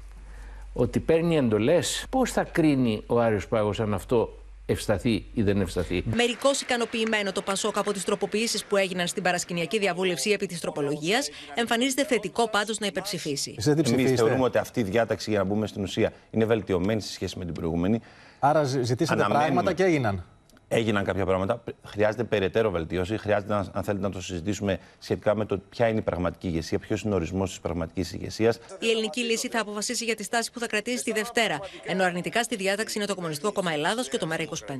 [0.73, 2.05] Ότι παίρνει εντολές.
[2.09, 7.41] Πώς θα κρίνει ο Άριος Πάγος αν αυτό ευσταθεί ή δεν ευσταθεί; Μερικώς ικανοποιημένο το
[7.41, 12.73] Πασόκ από τις τροποποιήσεις που έγιναν στην παρασκηνιακή διαβούλευση επί της τροπολογίας, εμφανίζεται θετικό πάντω
[12.79, 13.55] να υπερψηφίσει.
[13.65, 17.37] Εμείς θεωρούμε ότι αυτή η διάταξη, για να μπούμε στην ουσία, είναι βελτιωμένη σε σχέση
[17.37, 18.01] με την προηγούμενη.
[18.39, 20.25] Άρα ζητήσατε πράγματα και έγιναν.
[20.71, 21.63] Έγιναν κάποια πράγματα.
[21.85, 23.17] Χρειάζεται περαιτέρω βελτίωση.
[23.17, 26.79] Χρειάζεται, να, αν θέλετε, να το συζητήσουμε σχετικά με το ποια είναι η πραγματική ηγεσία,
[26.79, 28.59] ποιος είναι ο ορισμός της πραγματικής ηγεσίας.
[28.79, 31.59] Η ελληνική λύση θα αποφασίσει για τη στάση που θα κρατήσει τη Δευτέρα.
[31.85, 34.75] Ενώ αρνητικά στη διάταξη είναι το Κομμουνιστικό Κόμμα Ελλάδος και το ΜΕΡΑ25.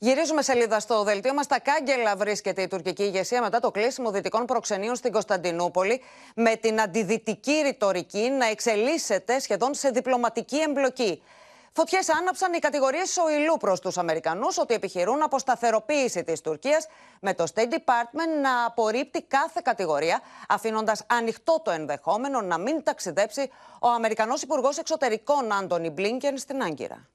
[0.00, 1.46] Γυρίζουμε σελίδα στο δελτίο μας.
[1.46, 6.00] Τα κάγκελα βρίσκεται η τουρκική ηγεσία μετά το κλείσιμο δυτικών προξενείων στην Κωνσταντινούπολη,
[6.34, 11.22] με την αντιδυτική ρητορική να εξελίσσεται σχεδόν σε διπλωματική εμπλοκή.
[11.78, 16.86] Φωτιές άναψαν οι κατηγορίες Σοηλού προς τους Αμερικανούς ότι επιχειρούν αποσταθεροποίηση της Τουρκίας,
[17.20, 23.50] με το State Department να απορρίπτει κάθε κατηγορία, αφήνοντας ανοιχτό το ενδεχόμενο να μην ταξιδέψει
[23.80, 27.08] ο Αμερικανός Υπουργός Εξωτερικών Άντωνι Μπλίνκεν στην Άγκυρα.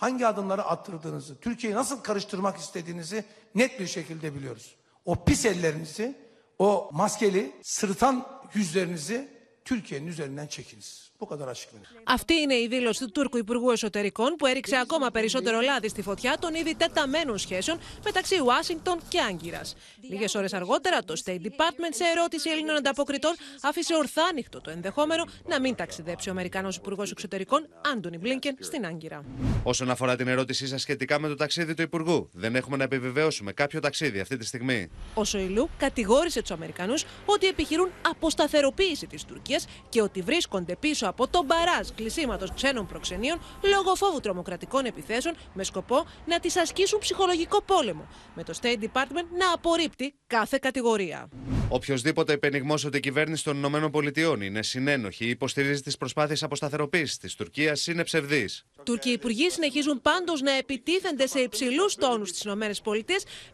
[0.00, 4.76] hangi adımları attırdığınızı, Türkiye'yi nasıl karıştırmak istediğinizi net bir şekilde biliyoruz.
[5.04, 6.14] O pis ellerinizi,
[6.58, 9.28] o maskeli, sırıtan yüzlerinizi
[9.64, 11.11] Türkiye'nin üzerinden çekiniz.
[11.22, 11.68] Bu kadar açık
[12.04, 16.36] Αυτή είναι η δήλωση του Τούρκου Υπουργού Εσωτερικών που έριξε ακόμα περισσότερο λάδι στη φωτιά
[16.40, 19.74] των ήδη τεταμένων σχέσεων μεταξύ Ουάσιγκτον και Άγκυρας.
[20.10, 25.60] Λίγες ώρες αργότερα, το State Department σε ερώτηση Έλληνων ανταποκριτών άφησε ορθάνυχτο το ενδεχόμενο να
[25.60, 29.24] μην ταξιδέψει ο Αμερικανό Υπουργός Εξωτερικών Άντωνι Μπλίνκεν στην Άγκυρα.
[29.62, 33.52] Όσον αφορά την ερώτησή σας σχετικά με το ταξίδι του Υπουργού, δεν έχουμε να επιβεβαιώσουμε
[33.52, 34.90] κάποιο ταξίδι αυτή τη στιγμή.
[35.14, 41.28] Ο Σοηλού κατηγόρησε τους Αμερικανούς ότι επιχειρούν αποσταθεροποίηση της Τουρκίας και ότι βρίσκονται πίσω από
[41.28, 43.40] τον μπαράζ κλεισίματος ξένων προξενείων
[43.74, 49.28] λόγω φόβου τρομοκρατικών επιθέσεων με σκοπό να τις ασκήσουν ψυχολογικό πόλεμο, με το State Department
[49.38, 51.28] να απορρίπτει κάθε κατηγορία.
[51.68, 57.34] Οποιοδήποτε υπενιγμό ότι η κυβέρνηση των ΗΠΑ είναι συνένοχη ή υποστηρίζει τις προσπάθειες αποσταθεροποίησης της
[57.34, 58.64] Τουρκίας είναι ψευδής.
[58.84, 62.56] Τουρκοί υπουργοί συνεχίζουν πάντως να επιτίθενται σε υψηλούς τόνους στις ΗΠΑ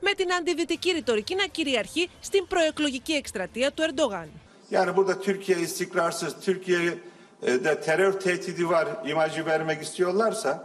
[0.01, 4.31] με την αντιδυτική ρητορική να κυριαρχεί στην προεκλογική εκστρατεία του Ερντογάν.
[4.71, 6.33] Yani burada Türkiye istikrarsız,
[7.42, 10.64] Türkiye'de terör tehdidi var imajı vermek istiyorlarsa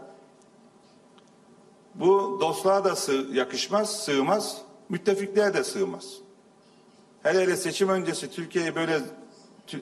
[1.95, 6.05] bu dostluğa da sığ, yakışmaz, sığmaz, müttefikliğe de sığmaz.
[7.23, 9.01] Hele hele seçim öncesi Türkiye'yi böyle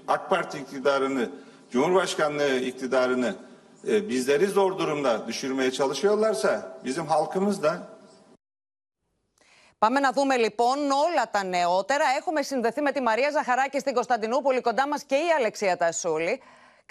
[0.09, 1.31] AK Parti iktidarını,
[1.71, 3.35] Cumhurbaşkanlığı iktidarını
[3.89, 7.97] e, bizleri zor durumda düşürmeye çalışıyorlarsa bizim halkımız da
[9.79, 12.05] Πάμε να δούμε λοιπόν όλα τα νεότερα.
[12.19, 14.61] Έχουμε συνδεθεί με τη Μαρία Ζαχαράκη στην Κωνσταντινούπολη.
[14.61, 16.41] Κοντά μα και η Αλεξία Τασούλη.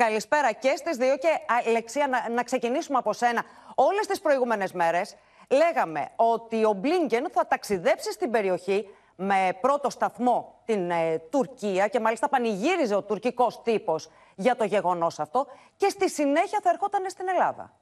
[0.05, 1.17] Καλησπέρα και στις δύο.
[1.17, 1.29] Και
[1.67, 3.43] Αλεξία, να, να ξεκινήσουμε από σένα.
[3.75, 5.17] Όλες τις προηγούμενες μέρες
[5.51, 12.01] λέγαμε ότι ο Μπλίνκεν θα ταξιδέψει στην περιοχή με πρώτο σταθμό την ε, Τουρκία και
[12.01, 17.29] μάλιστα πανηγύριζε ο τουρκικός τύπος για το γεγονός αυτό και στη συνέχεια θα ερχόταν στην
[17.29, 17.73] Ελλάδα.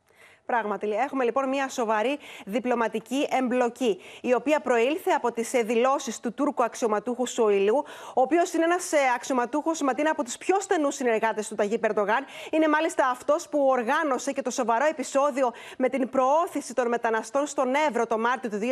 [0.53, 6.63] Πράγματι, έχουμε λοιπόν μια σοβαρή διπλωματική εμπλοκή, η οποία προήλθε από τις δηλώσεις του Τούρκου
[6.63, 7.85] αξιωματούχου Σοηλού,
[8.15, 12.25] ο οποίος είναι ένας ε, αξιωματούχος ματίνα από τους πιο στενούς συνεργάτες του Ταγί Περντογάν.
[12.51, 17.75] Είναι μάλιστα αυτός που οργάνωσε και το σοβαρό επεισόδιο με την προώθηση των μεταναστών στον
[17.89, 18.67] Εύρο το Μάρτιο του 2020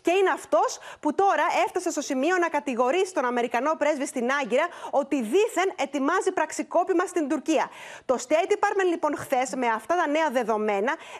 [0.00, 4.68] και είναι αυτός που τώρα έφτασε στο σημείο να κατηγορήσει τον Αμερικανό πρέσβη στην Άγκυρα
[4.90, 7.70] ότι δήθεν ετοιμάζει πραξικόπημα στην Τουρκία.
[8.04, 10.56] Το State Department λοιπόν χθες με αυτά τα νέα δεδομένα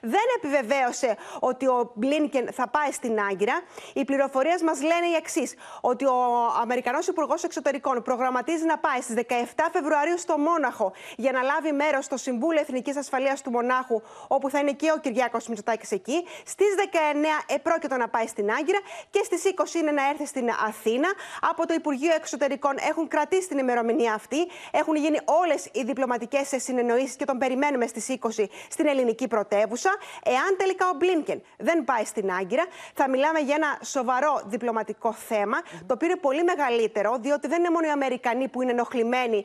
[0.00, 3.60] δεν επιβεβαίωσε ότι ο Μπλίνκεν θα πάει στην Άγκυρα.
[3.92, 6.16] Οι πληροφορίες μας λένε οι εξής: Ότι ο
[6.60, 12.04] Αμερικανός Υπουργός Εξωτερικών προγραμματίζει να πάει στις 17 Φεβρουαρίου στο Μόναχο για να λάβει μέρος
[12.04, 16.26] στο Συμβούλιο Εθνικής Ασφαλείας του Μονάχου, όπου θα είναι και ο Κυριάκος Μητσοτάκης εκεί.
[16.44, 18.78] Στις 19 επρόκειτο να πάει στην Άγκυρα
[19.10, 21.08] και στις 20 είναι να έρθει στην Αθήνα.
[21.40, 24.36] Από το Υπουργείο Εξωτερικών έχουν κρατήσει την ημερομηνία αυτή.
[24.70, 29.90] Έχουν γίνει όλες οι διπλωματικές συνεννοήσεις και τον περιμένουμε στις 20 στην ελληνική πρωτεύουσα.
[30.24, 35.62] Εάν τελικά ο Μπλίνκεν δεν πάει στην Άγκυρα, θα μιλάμε για ένα σοβαρό διπλωματικό θέμα,
[35.86, 39.44] το οποίο είναι πολύ μεγαλύτερο, διότι δεν είναι μόνο οι Αμερικανοί που είναι ενοχλημένοι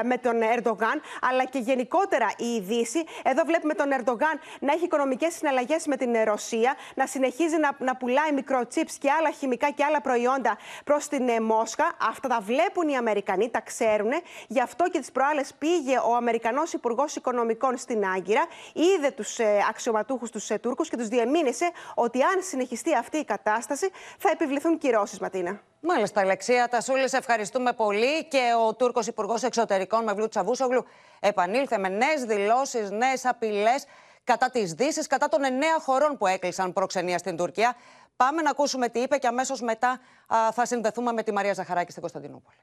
[0.00, 3.04] ε, με τον Ερντογάν, αλλά και γενικότερα η Δύση.
[3.22, 7.96] Εδώ βλέπουμε τον Ερντογάν να έχει οικονομικές συναλλαγές με την Ρωσία, να συνεχίζει να, να
[7.96, 11.92] πουλάει μικροτσίπς και άλλα χημικά και άλλα προϊόντα προς την ε, Μόσχα.
[12.08, 14.10] Αυτά τα βλέπουν οι Αμερικανοί, τα ξέρουν.
[14.46, 19.58] Γι' αυτό και τις προάλλες πήγε ο Αμερικανός Υπουργός Οικονομικών στην Άγκυρα, είδε τους ε,
[19.68, 24.78] αξιωματούχους τους ε, Τούρκους και τους διεμήνυσε ότι αν συνεχιστεί αυτή η κατάσταση θα επιβληθούν
[24.78, 25.60] κυρώσεις, Ματίνα.
[25.80, 28.24] Μάλιστα, Αλεξία Τασούλη, ευχαριστούμε πολύ.
[28.24, 30.84] Και ο Τούρκος Υπουργός Εξωτερικών Μευλού Τσαβούσογλου
[31.20, 33.84] επανήλθε με νέες δηλώσεις, νέες απειλές
[34.24, 37.76] κατά της Δύσης, κατά των εννέα χωρών που έκλεισαν προξενία στην Τουρκία.
[38.16, 41.90] Πάμε να ακούσουμε τι είπε και αμέσως μετά α, θα συνδεθούμε με τη Μαρία Ζαχαράκη
[41.90, 42.56] στην Κωνσταντινούπολη.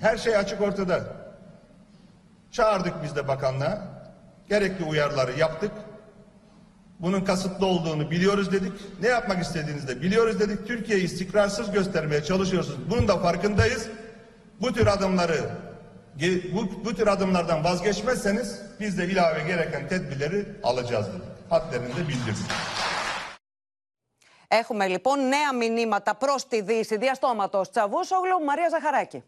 [0.00, 1.00] Her şey açık ortada.
[2.50, 3.99] Çağırdık biz de bakanlığa.
[4.49, 5.71] Gerekli uyarıları yaptık.
[6.99, 8.73] Bunun kasıtlı olduğunu biliyoruz dedik.
[9.01, 10.67] Ne yapmak istediğinizi de biliyoruz dedik.
[10.67, 12.89] Türkiye'yi istikrarsız göstermeye çalışıyorsunuz.
[12.89, 13.87] Bunun da farkındayız.
[14.61, 15.49] Bu tür adımları
[16.53, 21.35] bu, bu tür adımlardan vazgeçmezseniz biz de ilave gereken tedbirleri alacağız dedik.
[21.49, 22.49] hadlerinde bildirdik.
[24.47, 26.97] Έχουμε λοιπόν νέα μηνύματα προς τη Δύση.
[26.97, 29.23] Διαστόματος Τσαβούσογλου, Μαρία Ζαχαράκη.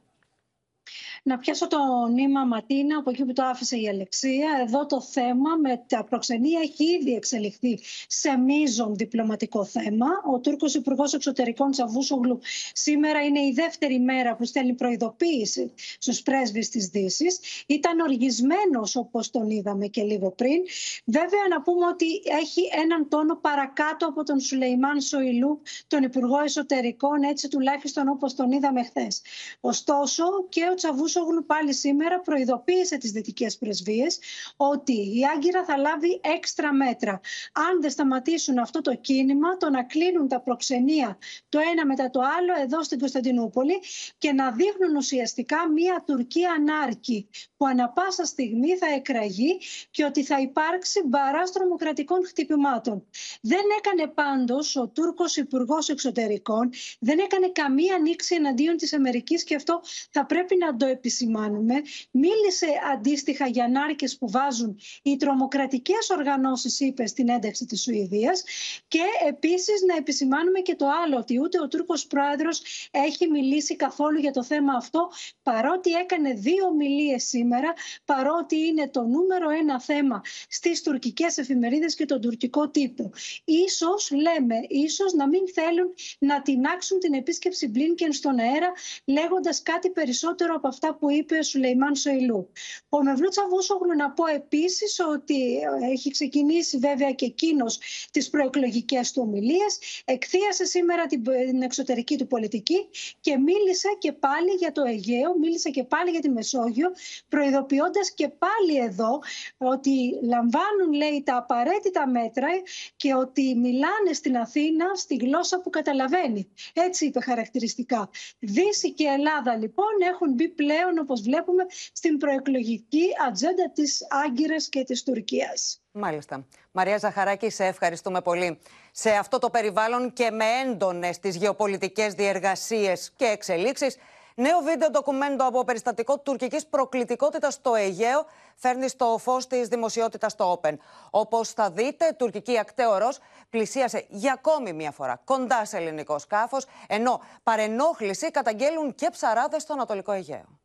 [1.25, 1.79] Να πιάσω το
[2.13, 4.49] νήμα Ματίνα από εκεί που το άφησε η Αλεξία.
[4.67, 10.07] Εδώ το θέμα με τα προξενία έχει ήδη εξελιχθεί σε μείζον διπλωματικό θέμα.
[10.33, 12.41] Ο Τούρκος Υπουργός Εξωτερικών Τσαβούσογλου
[12.73, 17.39] σήμερα είναι η δεύτερη μέρα που στέλνει προειδοποίηση στους πρέσβεις της Δύσης.
[17.67, 20.63] Ήταν οργισμένος όπως τον είδαμε και λίγο πριν.
[21.05, 22.07] Βέβαια, να πούμε ότι
[22.41, 28.53] έχει έναν τόνο παρακάτω από τον Σουλεϊμάν Σοηλού, τον Υπουργό Εσωτερικών, έτσι τουλάχιστον όπως τον
[28.53, 29.23] είδαμε χθες.
[29.61, 31.11] Ωστόσο, και ο Τσαβούσογλου
[31.47, 34.19] πάλι σήμερα προειδοποίησε τις δυτικές πρεσβείες
[34.57, 37.21] ότι η Άγκυρα θα λάβει έξτρα μέτρα.
[37.53, 42.21] Αν δεν σταματήσουν αυτό το κίνημα, το να κλείνουν τα προξενία το ένα μετά το
[42.21, 43.81] άλλο εδώ στην Κωνσταντινούπολη
[44.19, 49.59] και να δείχνουν ουσιαστικά μία Τουρκία ανάρκη που ανα πάσα στιγμή θα εκραγεί
[49.91, 53.07] και ότι θα υπάρξει μπαράς τρομοκρατικών χτυπημάτων.
[53.41, 59.55] Δεν έκανε πάντως ο Τούρκος Υπουργός Εξωτερικών, δεν έκανε καμία ανοίξη εναντίον της Αμερικής και
[59.55, 61.75] αυτό θα πρέπει να το επισημάνουμε.
[62.11, 68.45] Μίλησε αντίστοιχα για νάρκες που βάζουν οι τρομοκρατικές οργανώσεις, είπε, στην ένταξη της Σουηδίας.
[68.89, 74.19] Και επίσης να επισημάνουμε και το άλλο, ότι ούτε ο Τούρκος Πρόεδρος έχει μιλήσει καθόλου
[74.19, 75.11] για το θέμα αυτό,
[75.43, 77.73] παρότι έκανε δύο ομιλίες σήμερα,
[78.05, 83.11] παρότι είναι το νούμερο ένα θέμα στις τουρκικές εφημερίδες και τον τουρκικό τύπο.
[83.45, 88.73] Ίσως, λέμε, ίσως να μην θέλουν να τεινάξουν την επίσκεψη Μπλίνκεν στον αέρα,
[89.05, 92.51] λέγοντας κάτι περισσότερο από αυτά που είπε ο Σουλεϊμάν Σοηλού.
[92.89, 95.59] Ο Μευλού Τσαβούσογλου να πω επίσης ότι
[95.93, 97.79] έχει ξεκινήσει βέβαια και εκείνος
[98.11, 102.89] τις προεκλογικές του ομιλίες, εκθίασε σήμερα την εξωτερική του πολιτική
[103.21, 106.93] και μίλησε και πάλι για το Αιγαίο, μίλησε και πάλι για τη Μεσόγειο,
[107.29, 109.19] προειδοποιώντας και πάλι εδώ
[109.57, 112.49] ότι λαμβάνουν λέει τα απαραίτητα μέτρα
[112.97, 116.49] και ότι μιλάνε στην Αθήνα στη γλώσσα που καταλαβαίνει.
[116.73, 118.11] Έτσι είπε χαρακτηριστικά.
[118.39, 124.83] Δύση και Ελλάδα λοιπόν έχουν μπει πλέον, όπως βλέπουμε, στην προεκλογική ατζέντα της Άγκυρας και
[124.85, 125.83] της Τουρκίας.
[125.93, 126.47] Μάλιστα.
[126.73, 128.59] Μαρία Ζαχαράκη, σε ευχαριστούμε πολύ.
[128.93, 133.97] Σε αυτό το περιβάλλον και με έντονες τις γεωπολιτικές διεργασίες και εξελίξεις,
[134.35, 140.61] Νέο βίντεο ντοκουμέντο από περιστατικό τουρκικής προκλητικότητας στο Αιγαίο φέρνει στο φως της δημοσιότητας στο
[140.61, 140.77] Open.
[141.11, 143.09] Όπως θα δείτε, τουρκική ακτέωρο
[143.51, 149.73] πλησίασε για ακόμη μία φορά κοντά σε ελληνικό σκάφος, ενώ παρενόχληση καταγγέλουν και ψαράδες στο
[149.73, 150.62] Ανατολικό Αιγαίο.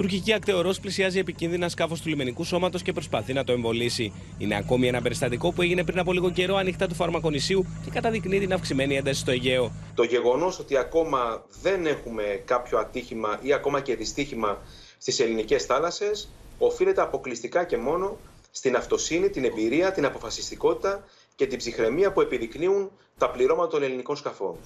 [0.00, 4.12] Τουρκική ακτεωρός πλησιάζει επικίνδυνα σκάφος του λιμενικού σώματος και προσπαθεί να το εμβολήσει.
[4.38, 8.38] Είναι ακόμη ένα περιστατικό που έγινε πριν από λίγο καιρό ανοιχτά του φαρμακονησίου και καταδεικνύει
[8.38, 9.72] την αυξημένη ένταση στο Αιγαίο.
[9.94, 14.58] Το γεγονός ότι ακόμα δεν έχουμε κάποιο ατύχημα ή ακόμα και δυστύχημα
[14.98, 18.16] στις ελληνικές θάλασσες οφείλεται αποκλειστικά και μόνο
[18.50, 21.04] στην αυτοσύνη, την εμπειρία, την αποφασιστικότητα
[21.40, 24.56] και την ψυχραιμία που επιδεικνύουν τα πληρώματα των ελληνικών σκαφών.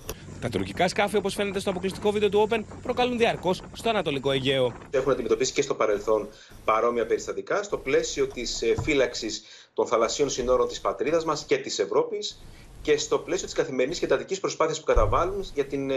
[0.41, 4.73] Τα τουρκικά σκάφη, όπως φαίνεται στο αποκλειστικό βίντεο του Open, προκαλούν διαρκώς στο Ανατολικό Αιγαίο.
[4.91, 6.29] Έχουν αντιμετωπίσει και στο παρελθόν
[6.65, 9.43] παρόμοια περιστατικά στο πλαίσιο της ε, φύλαξης
[9.75, 12.41] των θαλασσίων συνόρων της πατρίδας μας και της Ευρώπης
[12.83, 15.97] και στο πλαίσιο της καθημερινής και τατική προσπάθειας που καταβάλουν για την ε,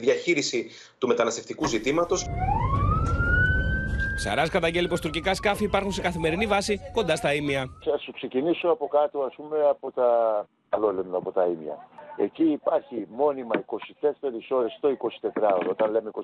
[0.00, 2.26] διαχείριση του μεταναστευτικού ζητήματος.
[4.24, 7.66] Σαρά καταγγέλει πως τουρκικά σκάφη υπάρχουν σε καθημερινή βάση κοντά στα ίμια.
[7.84, 10.08] Θα σου ξεκινήσω από κάτω, ας πούμε, από τα.
[10.68, 11.88] Καλό λέμε από τα ίμια.
[12.16, 15.68] Εκεί υπάρχει μόνιμα 24 ώρες το 24ωρο.
[15.70, 16.20] Όταν λέμε 24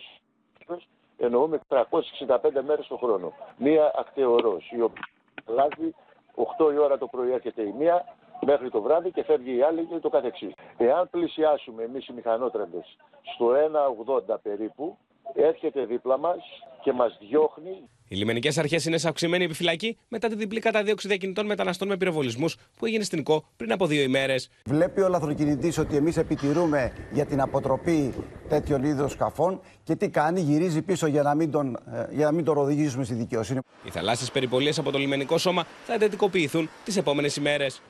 [0.66, 0.86] ώρες,
[1.18, 3.32] εννοούμε 365 μέρες το χρόνο.
[3.56, 5.08] Μία ακτεωρός, η οποία
[5.48, 5.94] αλλάζει
[6.34, 8.04] 8 η ώρα το πρωί έρχεται η μία,
[8.40, 10.52] μέχρι το βράδυ και φεύγει η άλλη και το καθεξής.
[10.76, 12.96] Εάν πλησιάσουμε εμείς οι μηχανότραντες
[13.34, 14.98] στο 1,80 περίπου,
[15.34, 16.38] έρχεται δίπλα μας
[16.82, 17.88] και μας διώχνει.
[18.08, 22.56] Οι λιμενικές αρχές είναι σε αυξημένη επιφυλακή μετά τη διπλή καταδίωξη διακινητών μεταναστών με πυροβολισμούς
[22.78, 24.50] που έγινε στην ΚΟ πριν από δύο ημέρες.
[24.64, 28.14] Βλέπει ο λαθροκινητής ότι εμείς επιτηρούμε για την αποτροπή
[28.48, 32.32] τέτοιων είδων σκαφών και τι κάνει, γυρίζει πίσω για να μην τον, ε, για να
[32.32, 33.60] μην τον οδηγήσουμε στη δικαιοσύνη.
[33.84, 37.82] Οι θαλάσσιες περιπολίες από το λιμενικό σώμα θα εντατικοποιηθούν τις επόμενες ημέρες.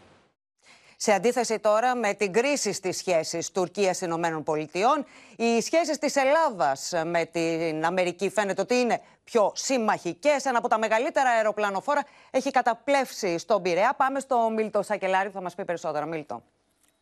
[0.99, 5.05] Σε αντίθεση τώρα με την κρίση στις σχέσεις Τουρκίας-Ηνωμένων Πολιτειών,
[5.37, 10.45] οι σχέσεις της Ελλάδας με την Αμερική φαίνεται ότι είναι πιο συμμαχικές.
[10.45, 13.95] Ένα από τα μεγαλύτερα αεροπλανοφόρα έχει καταπλέψει στον Πειραιά.
[13.97, 16.07] Πάμε στο Μίλτο Σακελάρη που θα μας πει περισσότερα.
[16.07, 16.43] Μίλτο.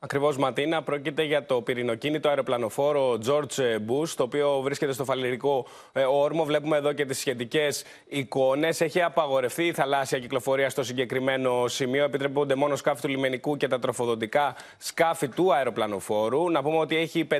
[0.05, 0.83] Ακριβώς, Ματίνα.
[0.83, 6.45] Πρόκειται για το πυρηνοκίνητο αεροπλανοφόρο George Bush, το οποίο βρίσκεται στο φαλυρικό ε, όρμο.
[6.45, 8.81] Βλέπουμε εδώ και τις σχετικές εικόνες.
[8.81, 12.05] Έχει απαγορευτεί η θαλάσσια κυκλοφορία στο συγκεκριμένο σημείο.
[12.05, 16.51] Επιτρέπονται μόνο σκάφη του λιμενικού και τα τροφοδοτικά σκάφη του αεροπλανοφόρου.
[16.51, 17.37] Να πούμε ότι έχει 5.500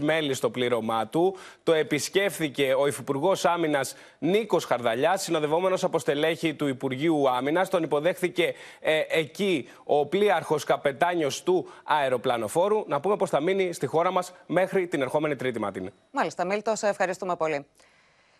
[0.00, 1.36] μέλη στο πλήρωμά του.
[1.62, 7.68] Το επισκέφθηκε ο Υφυπουργός Άμυνας Νίκος Χαρδαλιάς, συνοδευόμενος από στελέχη του Υπουργείου Άμυνας.
[7.68, 12.84] Τον υποδέχθηκε ε, εκεί ο πλοίαρχος καπετάνιος του αεροπλανοφόρου.
[12.86, 15.90] Να πούμε πώς θα μείνει στη χώρα μας μέχρι την ερχόμενη Τρίτη Ματίνη.
[16.10, 17.66] Μάλιστα, Μίλτος, σε ευχαριστούμε πολύ.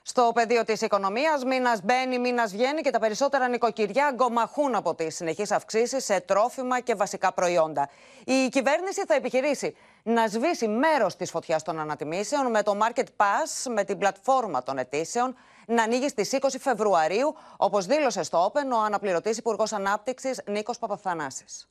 [0.04, 5.16] Στο πεδίο της οικονομίας, μήνας μπαίνει, μήνας βγαίνει και τα περισσότερα νοικοκυριά αγκομαχούν από τις
[5.16, 7.88] συνεχείς αυξήσεις σε τρόφιμα και βασικά προϊόντα.
[8.24, 13.70] Η κυβέρνηση θα επιχειρήσει να σβήσει μέρος της φωτιάς των ανατιμήσεων με το Market Pass,
[13.74, 15.34] με την πλατφόρμα των αιτήσεων,
[15.66, 21.68] να ανοίγει στις 20 Φεβρουαρίου, όπως δήλωσε στο Open ο αναπληρωτής Υπουργός Ανάπτυξης Νίκος Παπαθανάσης.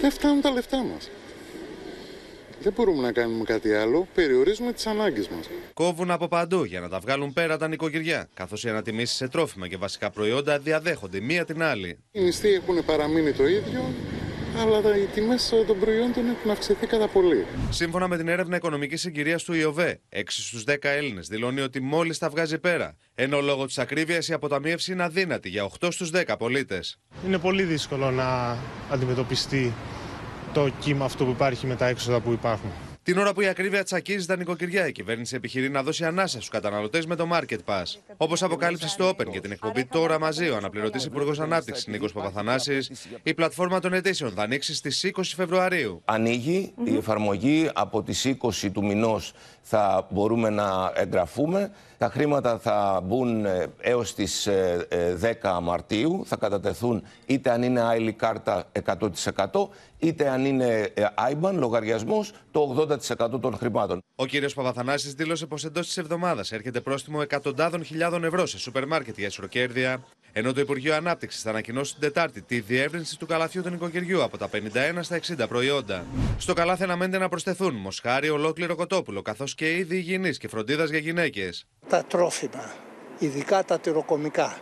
[0.00, 1.10] Δεν φτάνουν τα λεφτά μας.
[2.62, 4.06] Δεν μπορούμε να κάνουμε κάτι άλλο.
[4.14, 5.50] Περιορίζουμε τις ανάγκες μας.
[5.74, 8.28] Κόβουν από παντού για να τα βγάλουν πέρα τα νοικοκυριά.
[8.34, 11.98] Καθώς οι ανατιμήσεις σε τρόφιμα και βασικά προϊόντα διαδέχονται μία την άλλη.
[12.12, 13.92] Οι μισθοί έχουν παραμείνει το ίδιο,
[14.58, 17.46] αλλά οι τιμέ των προϊόντων έχουν αυξηθεί κατά πολύ.
[17.70, 22.18] Σύμφωνα με την έρευνα οικονομικής συγκυρίας του ΙΟΒΕ, 6 στους 10 Έλληνες δηλώνει ότι μόλις
[22.18, 22.96] τα βγάζει πέρα.
[23.14, 26.98] Ενώ λόγω της ακρίβειας η αποταμίευση είναι αδύνατη για 8 στους 10 πολίτες.
[27.26, 28.58] Είναι πολύ δύσκολο να
[28.90, 29.72] αντιμετωπιστεί
[30.52, 32.70] το κύμα αυτό που υπάρχει με τα έξοδα που υπάρχουν.
[33.08, 36.48] Την ώρα που η ακρίβεια τσακίζει τα νοικοκυριά, η κυβέρνηση επιχειρεί να δώσει ανάσα στους
[36.48, 37.82] καταναλωτές με το Market Pass.
[38.16, 42.90] Όπως αποκάλυψε στο Open και την εκπομπή Τώρα Μαζί ο αναπληρωτής Υπουργός Ανάπτυξης Νίκος Παπαθανάσης,
[43.22, 46.02] η πλατφόρμα των αιτήσεων θα ανοίξει στις 20 Φεβρουαρίου.
[46.04, 49.32] Ανοίγει η εφαρμογή από τις 20 του μηνός
[49.70, 51.70] θα μπορούμε να εγγραφούμε.
[51.98, 54.50] Τα χρήματα θα μπουν ε, έως τις 10
[54.88, 56.22] ε, ε, Μαρτίου.
[56.26, 60.92] Θα κατατεθούν είτε αν είναι άειλη κάρτα 100% είτε αν είναι
[61.32, 64.02] IBAN, λογαριασμός, το 80% των χρημάτων.
[64.14, 68.86] Ο κύριος Παπαθανάσης δήλωσε πως εντός της εβδομάδας έρχεται πρόστιμο εκατοντάδων χιλιάδων ευρώ σε σούπερ
[68.86, 70.02] μάρκετ για ισοκέρδια,
[70.32, 74.38] ενώ το Υπουργείο Ανάπτυξης θα ανακοινώσει την Τετάρτη τη διεύρυνση του καλαθιού του νοικοκυριού από
[74.38, 74.58] τα 51
[75.00, 76.04] στα 60 προϊόντα.
[76.38, 80.98] Στο καλάθι αναμένεται να προσθεθούν μοσχάρι, ολόκληρο κοτόπουλο, καθώς και είδη υγιεινής και φροντίδας για
[80.98, 81.66] γυναίκες.
[81.88, 82.72] Τα τρόφιμα,
[83.18, 84.58] ειδικά τα τυροκομικά.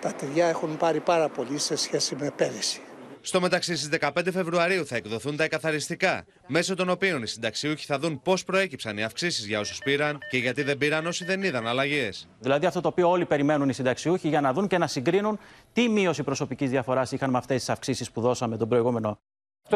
[0.00, 2.80] Τα τυριά έχουν πάρει πάρα πολύ σε σχέση με πέρυσι.
[3.20, 7.98] Στο μεταξύ, στις 15 Φεβρουαρίου θα εκδοθούν τα εκαθαριστικά, μέσω των οποίων οι συνταξιούχοι θα
[7.98, 11.66] δουν πώς προέκυψαν οι αυξήσεις για όσους πήραν και γιατί δεν πήραν όσοι δεν είδαν
[11.66, 12.28] αλλαγές.
[12.40, 15.38] Δηλαδή, αυτό το οποίο όλοι περιμένουν οι συνταξιούχοι για να δουν και να συγκρίνουν
[15.72, 19.20] τι μείωση προσωπικής διαφοράς είχαν με αυτές τις αυξήσεις που δώσαμε τον προηγούμενο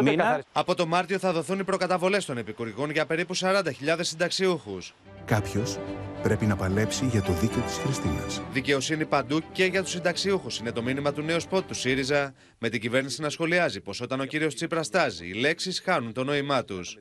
[0.01, 0.43] μήνα.
[0.53, 4.95] Από το Μάρτιο θα δοθούν οι προκαταβολές των επικουρικών για περίπου 40.000 συνταξιούχους.
[5.25, 5.79] Κάποιος
[6.23, 8.43] πρέπει να παλέψει για το δίκαιο της Χριστίνας.
[8.53, 12.69] Δικαιοσύνη παντού και για τους συνταξιούχους είναι το μήνυμα του νέου σπότ του ΣΥΡΙΖΑ, με
[12.69, 16.65] την κυβέρνηση να σχολιάζει πως όταν ο κύριος Τσίπρας στάζει, οι λέξεις χάνουν το νόημά
[16.65, 16.97] τους.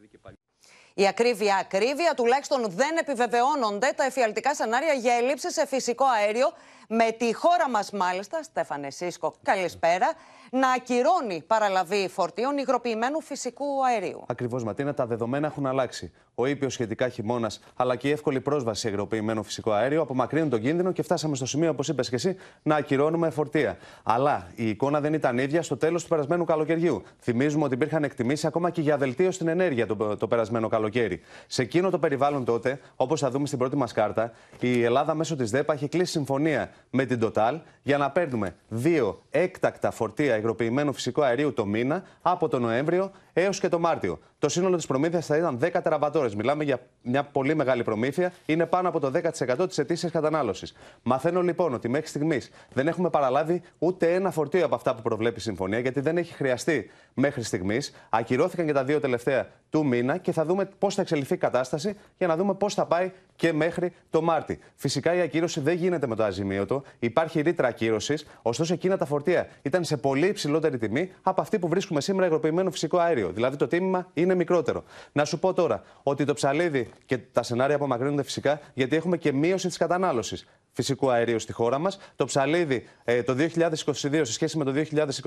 [0.94, 6.48] Η ακρίβεια, ακρίβεια, τουλάχιστον δεν επιβεβαιώνονται τα εφιαλτικά σενάρια για ελλείψεις σε φυσικό αέριο.
[6.94, 10.14] Με τη χώρα μας μάλιστα, Στέφανε Σίσκο, καλησπέρα,
[10.52, 14.24] να ακυρώνει παραλαβή φορτίων υγροποιημένου φυσικού αερίου.
[14.28, 16.12] Ακριβώς, Ματίνα, τα δεδομένα έχουν αλλάξει.
[16.36, 20.62] Ο ήπιος σχετικά χειμώνας, αλλά και η εύκολη πρόσβαση σε υγροποιημένο φυσικό αέριο απομακρύνουν τον
[20.62, 23.78] κίνδυνο και φτάσαμε στο σημείο, όπως είπες και εσύ, να ακυρώνουμε φορτία.
[24.04, 27.04] Αλλά η εικόνα δεν ήταν ίδια στο τέλος του περασμένου καλοκαιριού.
[27.20, 31.22] Θυμίζουμε ότι υπήρχαν εκτιμήσεις ακόμα και για βελτίωση στην ενέργεια το, το περασμένο καλοκαίρι.
[31.48, 35.36] Σε εκείνο το περιβάλλον τότε, όπως θα δούμε στην πρώτη μας κάρτα, η Ελλάδα μέσω
[35.36, 40.94] της ΔΕΠΑ έχει κλείσει συμφωνία με την Total για να παίρνουμε δύο έκτακτα φορτία υγροποιημένου
[40.94, 44.20] φυσικού αερίου το μήνα από τον Νοέμβριο έως και τον Μάρτιο.
[44.40, 46.36] Το σύνολο της προμήθειας θα ήταν 10 τεραβατόρες.
[46.36, 48.34] Μιλάμε για μια πολύ μεγάλη προμήθεια.
[48.46, 50.74] Είναι πάνω από το 10% της ετήσιας κατανάλωσης.
[51.04, 55.40] Μαθαίνω λοιπόν ότι μέχρι στιγμής δεν έχουμε παραλάβει ούτε ένα φορτίο από αυτά που προβλέπει
[55.40, 57.94] η συμφωνία, γιατί δεν έχει χρειαστεί μέχρι στιγμής.
[58.10, 61.96] Ακυρώθηκαν και τα δύο τελευταία του μήνα και θα δούμε πώς θα εξελιχθεί η κατάσταση
[62.18, 64.60] για να δούμε πώς θα πάει και μέχρι το Μάρτι.
[64.76, 66.84] Φυσικά η ακύρωση δεν γίνεται με το αζημίωτο.
[67.00, 71.68] Υπάρχει ρήτρα ακύρωσης, ωστόσο εκείνα τα φορτία ήταν σε πολύ υψηλότερη τιμή από αυτή που
[71.68, 73.21] βρίσκουμε σήμερα υγροποιημένο φυσικό αέριο.
[73.30, 74.84] Δηλαδή το τίμημα είναι μικρότερο.
[75.12, 79.34] Να σου πω τώρα ότι το ψαλίδι και τα σενάρια απομακρύνονται φυσικά γιατί έχουμε και
[79.34, 81.98] μείωση της κατανάλωσης φυσικού αερίου στη χώρα μας.
[82.16, 84.74] Το ψαλίδι ε, το 2022 σε σχέση με το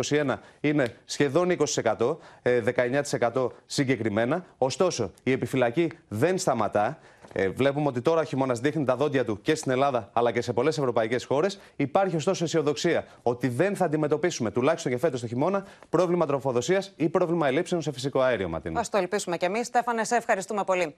[0.09, 4.45] 2021 είναι σχεδόν 20%, 19% ε, συγκεκριμένα.
[4.59, 6.99] Ωστόσο, η επιφυλακή δεν σταματά.
[7.37, 10.41] Ε, βλέπουμε ότι τώρα ο χειμώνας δείχνει τα δόντια του και στην Ελλάδα αλλά και
[10.41, 11.61] σε πολλές ευρωπαϊκές χώρες.
[11.77, 17.09] Υπάρχει ωστόσο αισιοδοξία ότι δεν θα αντιμετωπίσουμε, τουλάχιστον και φέτος το χειμώνα, πρόβλημα τροφοδοσίας ή
[17.09, 18.81] πρόβλημα ελλείψεων σε φυσικό αέριο, Ματίνα.
[18.81, 19.67] Α το ελπίσουμε κι εμείς.
[19.67, 20.95] Στέφανε, σε ευχαριστούμε πολύ.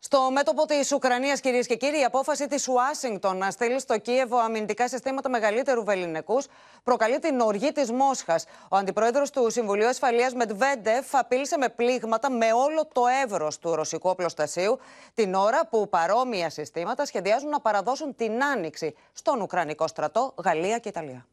[0.00, 4.38] Στο μέτωπο της Ουκρανίας, κυρίες και κύριοι, η απόφαση της Ουάσιγκτον να στείλει στο Κίεβο
[4.38, 6.46] αμυντικά συστήματα μεγαλύτερου βεληνικούς
[6.84, 8.44] προκαλεί την οργή της Μόσχας.
[8.68, 14.08] Ο αντιπρόεδρος του Συμβουλίου Ασφαλείας Μετβέντεφ απείλησε με πλήγματα με όλο το εύρος του ρωσικού
[14.08, 14.78] οπλοστασίου,
[15.14, 20.88] την ώρα που παρόμοια συστήματα σχεδιάζουν να παραδώσουν την άνοιξη στον Ουκρανικό στρατό, Γαλλία και
[20.88, 21.26] Ιταλία.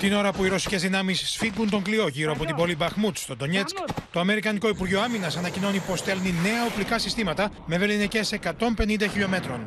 [0.00, 3.36] Την ώρα που οι ρωσικές δυνάμεις σφίγγουν τον κλειό γύρω από την πόλη Μπαχμούτ στο
[3.36, 3.76] Ντονιέτσκ,
[4.12, 9.66] το Αμερικανικό Υπουργείο Άμυνας ανακοινώνει πως στέλνει νέα οπλικά συστήματα με βεληνικές 150 χιλιόμετρων.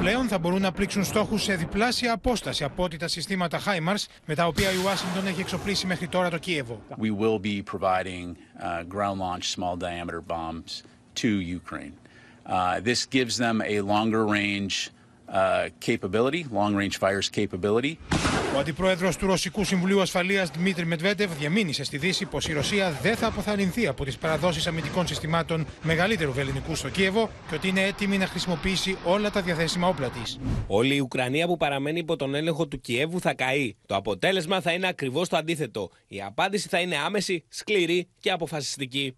[0.00, 4.34] Πλέον θα μπορούν να πλήξουν στόχους σε διπλάσια απόσταση από ό,τι τα συστήματα HIMARS με
[4.34, 6.82] τα οποία η Ουάσιγκτον έχει εξοπλίσει μέχρι τώρα το Κίεβο.
[6.90, 10.82] We will be providing uh, ground launch small diameter bombs
[11.22, 11.28] to
[11.60, 11.94] Ukraine.
[12.46, 15.03] Uh, this gives them a longer range uh,
[15.86, 17.96] capability, long range fires capability.
[18.54, 23.16] Ο αντιπρόεδρος του Ρωσικού Συμβουλίου Ασφαλείας Δημήτρη Μετβέντεβ διαμήνυσε στη Δύση πως η Ρωσία δεν
[23.16, 28.18] θα αποθαρρυνθεί από τις παραδόσεις αμυντικών συστημάτων μεγαλύτερου βεληνικού στο Κίεβο και ότι είναι έτοιμη
[28.18, 30.38] να χρησιμοποιήσει όλα τα διαθέσιμα όπλα της.
[30.66, 33.76] Όλη η Ουκρανία που παραμένει υπό τον έλεγχο του Κιέβου θα καεί.
[33.86, 35.90] Το αποτέλεσμα θα είναι ακριβώς το αντίθετο.
[36.06, 39.16] Η απάντηση θα είναι άμεση, σκληρή και αποφασιστική.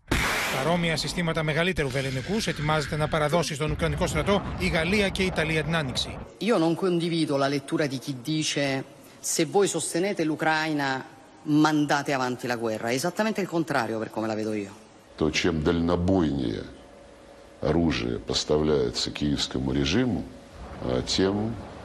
[0.58, 5.64] Παρόμοια συστήματα μεγαλύτερου βεληνικού ετοιμάζεται να παραδώσει στον Ουκρανικό στρατό η Γαλλία και η Ιταλία
[5.64, 6.18] την Άνοιξη.
[6.40, 8.84] Io non condivido la lettura di chi dice
[9.20, 10.90] se voi sostenete l'Ucraina
[11.44, 12.88] mandate avanti la guerra.
[12.90, 14.72] È esattamente il contrario per come la vedo io.
[15.18, 16.64] То чем дальнобойнее
[17.62, 20.24] оружие поставляется киевскому режиму,
[20.84, 21.36] а, тем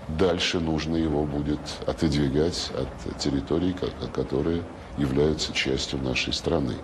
[0.08, 4.60] дальше нужно его будет отодвигать от территорий, ко- которые
[5.06, 6.74] являются частью нашей страны.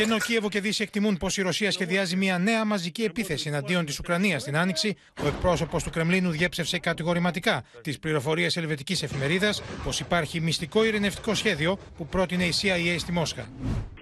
[0.00, 3.84] Και ενώ Κίεβο και Δύση εκτιμούν πω η Ρωσία σχεδιάζει μια νέα μαζική επίθεση εναντίον
[3.84, 9.50] τη Ουκρανία στην Άνοιξη, ο εκπρόσωπο του Κρεμλίνου διέψευσε κατηγορηματικά τι πληροφορίε ελβετική εφημερίδα
[9.84, 13.44] πω υπάρχει μυστικό ειρηνευτικό σχέδιο που πρότεινε η CIA στη Μόσχα.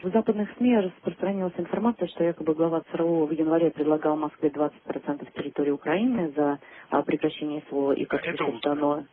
[0.06, 5.70] В западных СМИ распространилась информация, что якобы глава ЦРУ в январе предлагал Москве 20% территории
[5.70, 6.58] Украины за
[6.90, 7.92] а, прекращение СВО.
[7.92, 8.68] И как это утка.
[8.68, 9.04] Дано...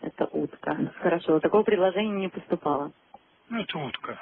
[0.00, 0.92] Это утка.
[1.02, 2.92] Хорошо, такого предложения не поступало.
[3.50, 4.12] Ну, это утка.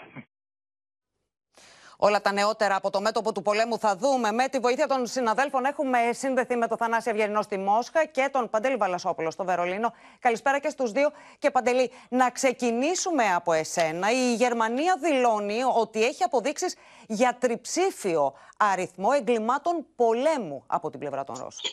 [2.03, 4.31] Όλα τα νεότερα από το μέτωπο του πολέμου θα δούμε.
[4.31, 8.49] Με τη βοήθεια των συναδέλφων έχουμε συνδεθεί με τον Θανάση Ευγερινό στη Μόσχα και τον
[8.49, 9.93] Παντελή Βαλασόπουλο στο Βερολίνο.
[10.19, 11.11] Καλησπέρα και στους δύο.
[11.39, 14.11] Και Παντελή, να ξεκινήσουμε από εσένα.
[14.11, 16.75] Η Γερμανία δηλώνει ότι έχει αποδείξεις
[17.07, 21.71] για τριψήφιο αριθμό εγκλημάτων πολέμου από την πλευρά των Ρώσων.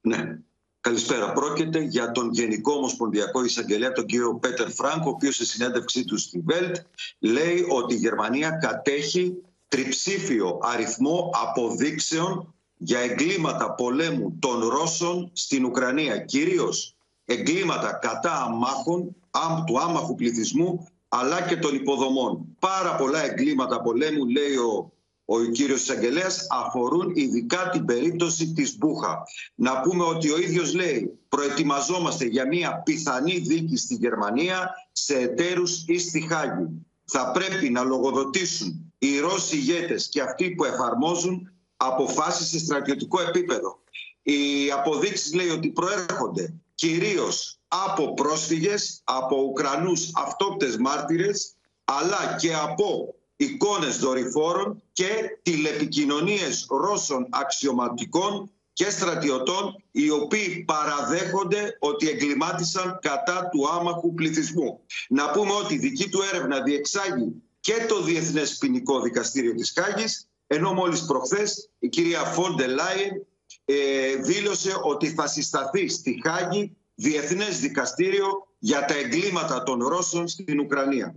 [0.00, 0.38] Ναι.
[0.84, 1.32] Καλησπέρα.
[1.32, 6.16] Πρόκειται για τον Γενικό Ομοσπονδιακό Εισαγγελέα, τον κύριο Πέτερ Φρανκ, ο οποίος σε συνέντευξή του
[6.16, 6.76] στη Βέλτ
[7.18, 9.34] λέει ότι η Γερμανία κατέχει
[9.68, 16.18] τριψήφιο αριθμό αποδείξεων για εγκλήματα πολέμου των Ρώσων στην Ουκρανία.
[16.18, 22.56] Κυρίως εγκλήματα κατά αμάχων, άμ- του άμαχου πληθυσμού, αλλά και των υποδομών.
[22.58, 24.92] Πάρα πολλά εγκλήματα πολέμου, λέει ο
[25.24, 29.22] ο κύριος Εισαγγελέας αφορούν ειδικά την περίπτωση της Μπούχα.
[29.54, 35.84] Να πούμε ότι ο ίδιος λέει προετοιμαζόμαστε για μια πιθανή δίκη στη Γερμανία σε εταίρους
[35.86, 36.68] ή στη Χάγη.
[37.04, 43.82] Θα πρέπει να λογοδοτήσουν οι Ρώσοι ηγέτες και αυτοί που εφαρμόζουν αποφάσεις σε στρατιωτικό επίπεδο.
[44.22, 51.54] Οι αποδείξεις λέει ότι προέρχονται κυρίως από πρόσφυγες, από Ουκρανούς αυτόπτες μάρτυρες,
[51.84, 53.14] αλλά και από
[53.44, 63.68] εικόνες δορυφόρων και τηλεπικοινωνίες Ρώσων αξιωματικών και στρατιωτών οι οποίοι παραδέχονται ότι εγκλημάτισαν κατά του
[63.68, 64.80] άμαχου πληθυσμού.
[65.08, 70.28] Να πούμε ότι η δική του έρευνα διεξάγει και το Διεθνές Ποινικό Δικαστήριο της Χάγης
[70.46, 73.26] ενώ μόλις προχθές η κυρία Φόντε Λάιεν
[73.64, 78.26] ε, δήλωσε ότι θα συσταθεί στη Χάγη Διεθνές Δικαστήριο
[78.58, 81.14] για τα εγκλήματα των Ρώσων στην Ουκρανία.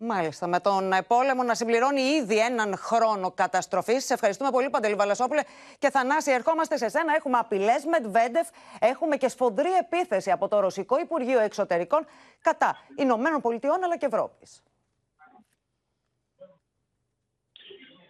[0.00, 0.46] Μάλιστα.
[0.46, 4.04] Με τον πόλεμο να συμπληρώνει ήδη έναν χρόνο καταστροφής.
[4.04, 5.42] Σε ευχαριστούμε πολύ, Παντελή Βαλασόπουλε.
[5.78, 7.14] Και Θανάση, ερχόμαστε σε σένα.
[7.14, 8.48] Έχουμε απειλές Μετβέντεφ.
[8.80, 12.06] Έχουμε και σφοδρή επίθεση από το Ρωσικό Υπουργείο Εξωτερικών
[12.40, 14.62] κατά Ηνωμένων Πολιτειών αλλά και Ευρώπης.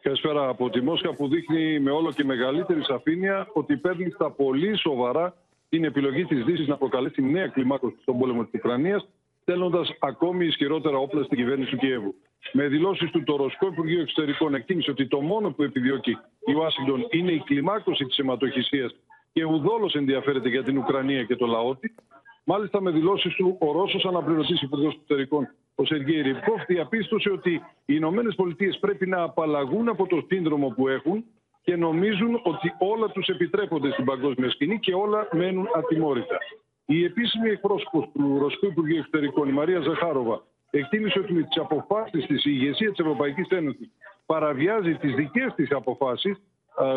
[0.00, 4.78] Καλησπέρα από τη Μόσχα που δείχνει με όλο και μεγαλύτερη σαφήνεια ότι παίρνει στα πολύ
[4.78, 5.36] σοβαρά
[5.68, 9.08] την επιλογή της Δύσης να προκαλέσει νέα κλιμάκωση στον πόλεμο της Ουκρανίας,
[9.48, 12.14] στέλνοντας ακόμη ισχυρότερα όπλα στην κυβέρνηση του Κιέβου.
[12.52, 16.10] Με δηλώσεις του, το Ρωσικό Υπουργείο Εξωτερικών εκτίμησε ότι το μόνο που επιδιώκει
[16.46, 18.94] η Ουάσιγκτον είναι η κλιμάκωση της αιματοχυσίας
[19.32, 21.94] και ουδόλως ενδιαφέρεται για την Ουκρανία και το λαό της.
[22.44, 27.52] Μάλιστα, με δηλώσεις του, ο Ρώσος αναπληρωτής Υπουργός Εξωτερικών, ο Σεργέη Ριβκόφ, διαπίστωσε ότι
[27.84, 31.24] οι Ηνωμένες Πολιτείες πρέπει να απαλλαγούν από το σύνδρομο που έχουν
[31.62, 36.38] και νομίζουν ότι όλα τους επιτρέπονται στην παγκόσμια σκηνή και όλα μένουν ατιμόρυτα.
[36.90, 42.26] Η επίσημη εκπρόσωπος του Ρωσικού Υπουργείου Εξωτερικών, η Μαρία Ζαχάροβα, εκτίμησε ότι με τις αποφάσεις
[42.26, 43.90] της η ηγεσίας της Ευρωπαϊκής Ένωσης
[44.26, 46.36] παραβιάζει τις δικές της αποφάσεις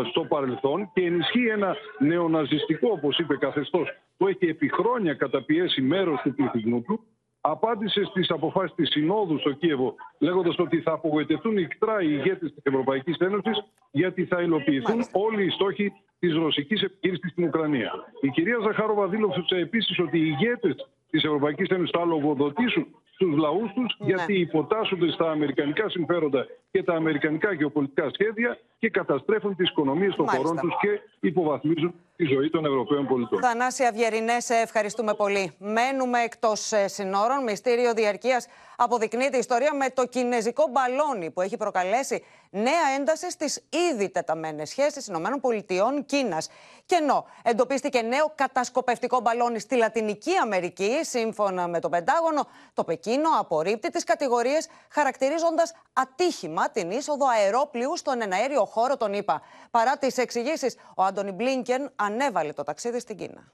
[0.10, 6.22] στο παρελθόν και ενισχύει ένα νεοναζιστικό, όπως είπε, καθεστώς που έχει επί χρόνια καταπιέσει μέρος
[6.22, 7.04] του πληθυσμού του,
[7.42, 12.64] απάντησε στις αποφάσεις της Συνόδου στο Κίεβο λέγοντας ότι θα απογοητευτούν ικτρά οι ηγέτες της
[12.64, 17.92] Ευρωπαϊκής Ένωσης γιατί θα υλοποιηθούν όλοι οι στόχοι της ρωσικής επιχείρησης στην Ουκρανία.
[18.22, 20.76] Η κυρία Ζαχάροβα δήλωσε επίσης ότι οι ηγέτες
[21.10, 24.06] της Ευρωπαϊκής Ένωσης θα λογοδοτήσουν στους λαούς τους Ναι.
[24.08, 30.26] γιατί υποτάσσονται στα αμερικανικά συμφέροντα και τα αμερικανικά γεωπολιτικά σχέδια και καταστρέφουν τις οικονομίες των
[30.26, 30.48] Μάλιστα.
[30.48, 33.40] χωρών τους και υποβαθμίζουν τη ζωή των Ευρωπαίων πολιτών.
[33.42, 35.56] Θανάση Αυγερινέ, σε ευχαριστούμε πολύ.
[35.58, 37.44] Μένουμε εκτός συνόρων.
[37.44, 38.48] Μυστήριο διαρκείας
[38.78, 44.70] αποδεικνύεται η ιστορία με το κινέζικο μπαλόνι που έχει προκαλέσει νέα ένταση στις ήδη τεταμένες
[44.70, 46.42] σχέσεις ΗΠΑ-Κίνα.
[46.86, 53.30] Και ενώ εντοπίστηκε νέο κατασκοπευτικό μπαλόνι στη Λατινική Αμερική, σύμφωνα με το Πεντάγωνο, το Πεκίνο
[53.40, 59.42] απορρίπτει τις κατηγορίες χαρακτηρίζοντας ατύχημα την είσοδο αερόπλιου στον εναέριο χώρο των ΗΠΑ.
[59.72, 63.54] Παρά τις εξηγήσεις, ο Άντωνι Μπλίνκεν ανέβαλε το ταξίδι στην Κίνα.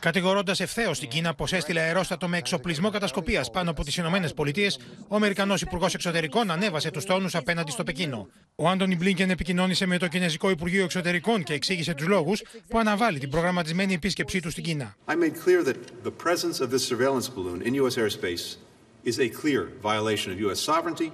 [0.00, 4.78] Κατηγορώντας ευθέως την Κίνα πως έστειλε αερόστατο με εξοπλισμό κατασκοπίας πάνω από τις Ηνωμένες Πολιτείες,
[5.08, 8.28] ο Αμερικανός Υπουργός Εξωτερικών ανέβασε τους τόνους απέναντι στο Πεκίνο.
[8.54, 13.18] Ο Άντωνι Μπλίνκεν επικοινώνησε με το Κινέζικο Υπουργείο Εξωτερικών και εξήγησε τους λόγους που αναβάλει
[13.18, 14.96] την προγραμματισμένη επίσκεψή του στην Κίνα.
[15.06, 17.96] I made clear that the presence of this surveillance balloon in U.S.
[17.96, 18.69] airspace
[19.04, 20.60] is a clear violation of U.S.
[20.60, 21.12] sovereignty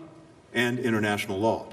[0.54, 1.66] and international law,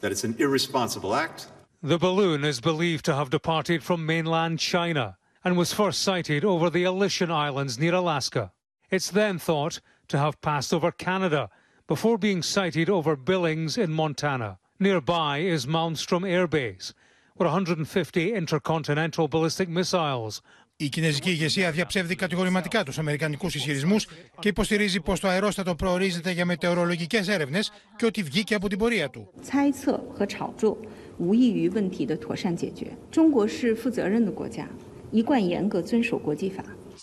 [0.00, 1.48] that it's an irresponsible act.
[1.82, 6.70] The balloon is believed to have departed from mainland China and was first sighted over
[6.70, 8.52] the Aleutian Islands near Alaska.
[8.90, 11.50] It's then thought to have passed over Canada
[11.86, 14.58] before being sighted over Billings in Montana.
[14.78, 16.94] Nearby is Malmstrom Air Base,
[17.36, 20.40] where 150 intercontinental ballistic missiles
[20.84, 24.06] Η κινέζικη ηγεσία διαψεύδει κατηγορηματικά τους αμερικανικούς ισχυρισμούς
[24.38, 29.10] και υποστηρίζει πως το αερόστατο προορίζεται για μετεωρολογικές έρευνες και ότι βγήκε από την πορεία
[29.10, 29.28] του.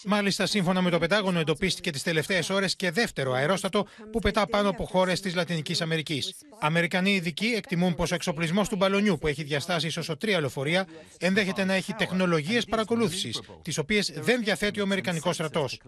[0.05, 4.69] Μάλιστα, σύμφωνα με το Πεντάγωνο, εντοπίστηκε τις τελευταίες ώρες και δεύτερο αερόστατο που πετά πάνω
[4.69, 6.35] από χώρες της Λατινικής Αμερικής.
[6.59, 10.87] Αμερικανοί ειδικοί εκτιμούν πως ο εξοπλισμός του μπαλονιού που έχει διαστάσει όσο τρία λεωφορεία
[11.19, 15.79] ενδέχεται να έχει τεχνολογίες παρακολούθησης, τις οποίες δεν διαθέτει ο Αμερικανικός στρατός.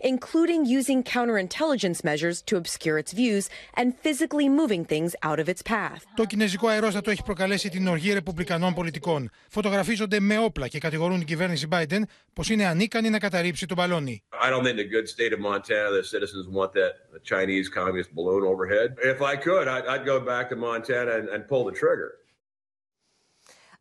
[0.00, 3.44] including using counterintelligence measures to obscure its views
[3.78, 6.02] and physically moving things out of its path.
[6.14, 9.30] Το κινέζικο αερόστατο έχει προκαλέσει την οργή ρεπουμπλικανών πολιτικών.
[9.50, 12.00] Φωτογραφίζονται με όπλα και κατηγορούν την κυβέρνηση Biden
[12.32, 14.22] πω είναι ανίκανη να καταρρύψει τον μπαλόνι.
[14.46, 16.92] I don't think the good state of Montana, the citizens want that
[17.32, 18.88] Chinese communist balloon overhead.
[19.14, 22.10] If I could, I'd, I'd go back to Montana and, and pull the trigger.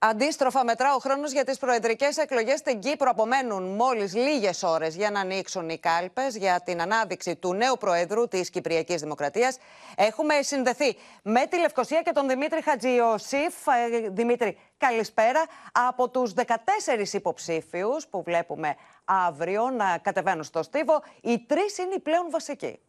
[0.09, 3.09] Αντίστροφα, μετρά ο χρόνος για τις προεδρικές εκλογές στην Κύπρο.
[3.09, 8.27] Απομένουν μόλις λίγες ώρες για να ανοίξουν οι κάλπες για την ανάδειξη του νέου Προέδρου
[8.27, 9.57] της Κυπριακής Δημοκρατίας.
[9.95, 13.67] Έχουμε συνδεθεί με τη Λευκοσία και τον Δημήτρη Χατζιωσήφ.
[13.67, 15.45] Ε, Δημήτρη, καλησπέρα.
[15.71, 18.75] Από τους 14 υποψήφιους που βλέπουμε
[19.05, 22.79] αύριο να κατεβαίνουν στο στίβο, οι τρεις είναι οι πλέον βασικοί.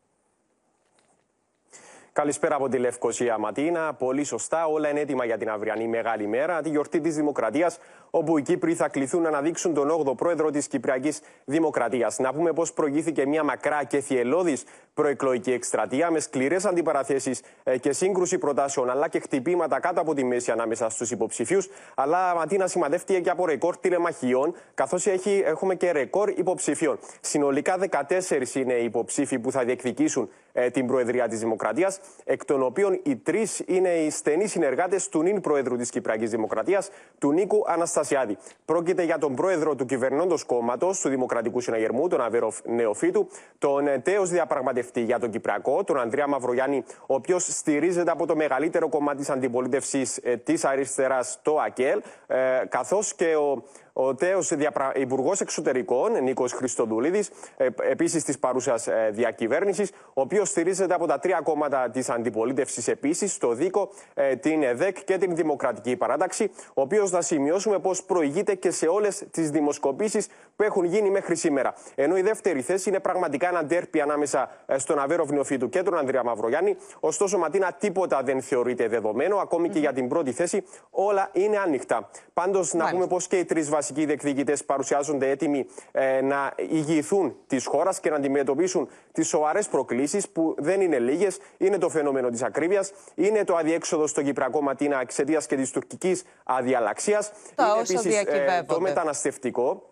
[2.16, 3.94] Καλησπέρα από τη Λευκοσία Ματίνα.
[3.94, 7.78] Πολύ σωστά, όλα είναι έτοιμα για την αυριανή μεγάλη μέρα, τη γιορτή της Δημοκρατίας,
[8.10, 12.18] όπου οι Κύπροι θα κληθούν να αναδείξουν τον 8ο πρόεδρο της Κυπριακής Δημοκρατίας.
[12.18, 14.64] Να πούμε πω προηγήθηκε μια μακρά και θυελώδης
[14.94, 17.42] προεκλογική εκστρατεία με σκληρές αντιπαραθέσεις
[17.80, 21.68] και σύγκρουση προτάσεων, αλλά και χτυπήματα κάτω από τη μέση ανάμεσα στους υποψηφίους.
[21.94, 25.06] Αλλά Ματίνα σημαδεύτηκε και από ρεκόρ τηλεμαχιών, καθώς
[25.44, 26.98] έχουμε και ρεκόρ υποψηφίων.
[27.20, 32.62] Συνολικά 14 είναι οι υποψήφοι που θα διεκδικήσουν ε, την Προεδρία της Δημοκρατίας, εκ των
[32.62, 37.64] οποίων οι τρεις είναι οι στενοί συνεργάτες του νυν Προέδρου της Κυπριακής Δημοκρατίας, του Νίκου
[37.66, 38.36] Αναστασιάδη.
[38.64, 43.28] Πρόκειται για τον πρόεδρο του κυβερνώντος κόμματος του Δημοκρατικού Συναγερμού, τον Αβέροφ Νεοφίτου,
[43.58, 48.36] τον ε, τέος διαπραγματευτή για τον Κυπριακό, τον Ανδρέα Μαυρογιάννη, ο οποίος στηρίζεται από το
[48.36, 52.36] μεγαλύτερο κομμάτι της αντιπολίτευσης ε, της αριστεράς, το ΑΚΕΛ, ε,
[52.68, 53.62] καθώς και ο
[53.98, 54.92] ο τέος διαπρα...
[54.94, 61.18] Υπουργός Εξωτερικών, Νίκος Χριστοδουλίδης, ε, επίσης της παρούσας ε, διακυβέρνησης, ο οποίος στηρίζεται από τα
[61.18, 66.80] τρία κόμματα της αντιπολίτευσης επίσης, το ΔΙΚΟ, ε, την ΕΔΕΚ και την Δημοκρατική Παράταξη, ο
[66.80, 71.74] οποίος θα σημειώσουμε πως προηγείται και σε όλες τις δημοσκοπήσεις που έχουν γίνει μέχρι σήμερα.
[71.94, 75.98] Ενώ η δεύτερη θέση είναι πραγματικά ένα ντέρπι ανάμεσα ε, στον Αβέρο Βνιοφίτου και τον
[75.98, 76.76] Ανδρέα Μαυρογιάννη.
[77.00, 79.36] Ωστόσο, Ματίνα, τίποτα δεν θεωρείται δεδομένο.
[79.36, 82.08] Ακόμη και για την πρώτη θέση, όλα είναι ανοιχτά.
[82.32, 87.66] Πάντως, να πούμε πως και οι τρεις βασικοί διεκδικητές παρουσιάζονται έτοιμοι ε, να ηγηθούν της
[87.66, 91.38] χώρας και να αντιμετωπίσουν τις σοβαρές προκλήσεις που δεν είναι λίγες.
[91.58, 96.24] Είναι το φαινόμενο της ακρίβειας, είναι το αδιέξοδο στο Κυπριακό Ματίνα εξαιτίας και της τουρκικής
[96.44, 97.32] αδιαλαξίας.
[97.58, 98.24] Είναι επίσης
[98.66, 99.90] το μεταναστευτικό.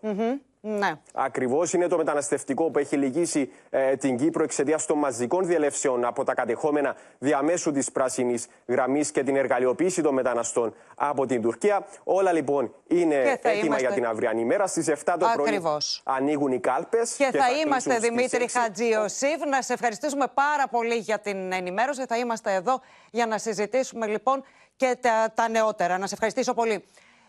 [0.67, 0.91] Ναι.
[1.13, 6.23] Ακριβώς είναι το μεταναστευτικό που έχει λυγίσει ε, την Κύπρο εξαιτίας των μαζικών διελεύσεων από
[6.23, 11.85] τα κατεχόμενα διαμέσου της πράσινης γραμμής και την εργαλειοποίηση των μεταναστών από την Τουρκία.
[12.03, 13.81] Όλα λοιπόν είναι έτοιμα είμαστε...
[13.81, 14.67] για την αυριανή μέρα.
[14.67, 15.61] Στις 7 το πρωί
[16.03, 17.15] ανοίγουν οι κάλπες.
[17.15, 19.45] Και, και, θα, θα είμαστε Δημήτρη Χατζιωσήφ.
[19.49, 22.05] Να σε ευχαριστήσουμε πάρα πολύ για την ενημέρωση.
[22.07, 24.43] Θα είμαστε εδώ για να συζητήσουμε λοιπόν
[24.75, 25.97] και τα, τα νεότερα.
[25.97, 26.83] Να σε ευχαριστήσω πολύ.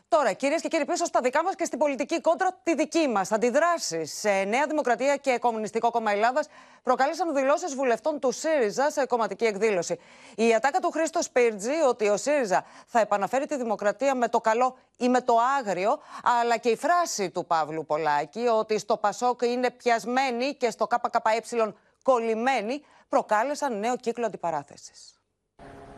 [0.08, 3.32] Τώρα, κυρίες και κύριοι, πίσω στα δικά μας και στην πολιτική κόντρα τη δική μας.
[3.32, 6.48] Αντιδράσεις σε Νέα Δημοκρατία και Κομμουνιστικό Κόμμα Ελλάδας
[6.82, 9.98] προκάλεσαν δηλώσεις βουλευτών του ΣΥΡΙΖΑ σε κομματική εκδήλωση.
[10.36, 14.76] Η ατάκα του Χρήστο Σπίρτζη ότι ο ΣΥΡΙΖΑ θα επαναφέρει τη δημοκρατία με το καλό
[14.96, 15.98] ή με το άγριο,
[16.40, 21.74] αλλά και η φράση του Παύλου Πολάκη ότι στο Πασόκ είναι πιασμένοι και στο ΚΚΕ
[22.02, 25.20] κολλημένοι, προκάλεσαν νέο κύκλο αντιπαράθεσης.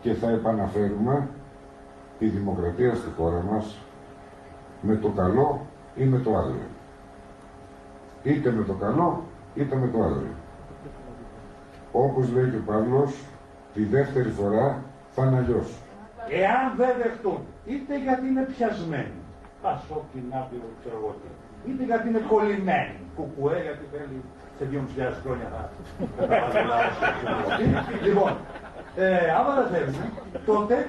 [0.01, 1.29] Και θα επαναφέρουμε
[2.19, 3.77] τη δημοκρατία στη χώρα μας
[4.81, 5.67] με το καλό
[5.97, 6.69] ή με το άγριο.
[8.23, 9.23] Είτε με το καλό,
[9.55, 10.35] είτε με το άγριο.
[11.93, 13.25] Όπως λέει και ο Παύλος,
[13.75, 15.69] τη δεύτερη φορά θα είναι αλλιώς.
[16.31, 19.19] Εάν δεν δεχτούν, είτε γιατί είναι πιασμένοι,
[19.63, 21.29] πασόκι, νάπηρο, ξέρω εγώ τι,
[21.71, 24.19] είτε γιατί είναι κολλημένοι, κουκουέ, γιατί θέλει
[24.59, 25.71] σε 2.500 χρόνια θα
[28.07, 28.37] Λοιπόν,
[28.97, 29.95] ε, άμα δεν θέλουν,
[30.47, 30.89] τότε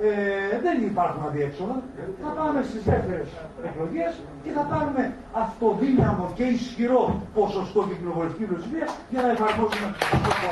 [0.00, 1.82] ε, δεν υπάρχουν αδιέξοδα.
[2.22, 3.28] Θα πάμε στις δεύτερες
[3.68, 4.12] εκλογές
[4.44, 10.48] και θα πάρουμε αυτοδύναμο και ισχυρό ποσοστό για κοινοβουλευτική πλειοψηφίας για να εφαρμόσουμε αυτό το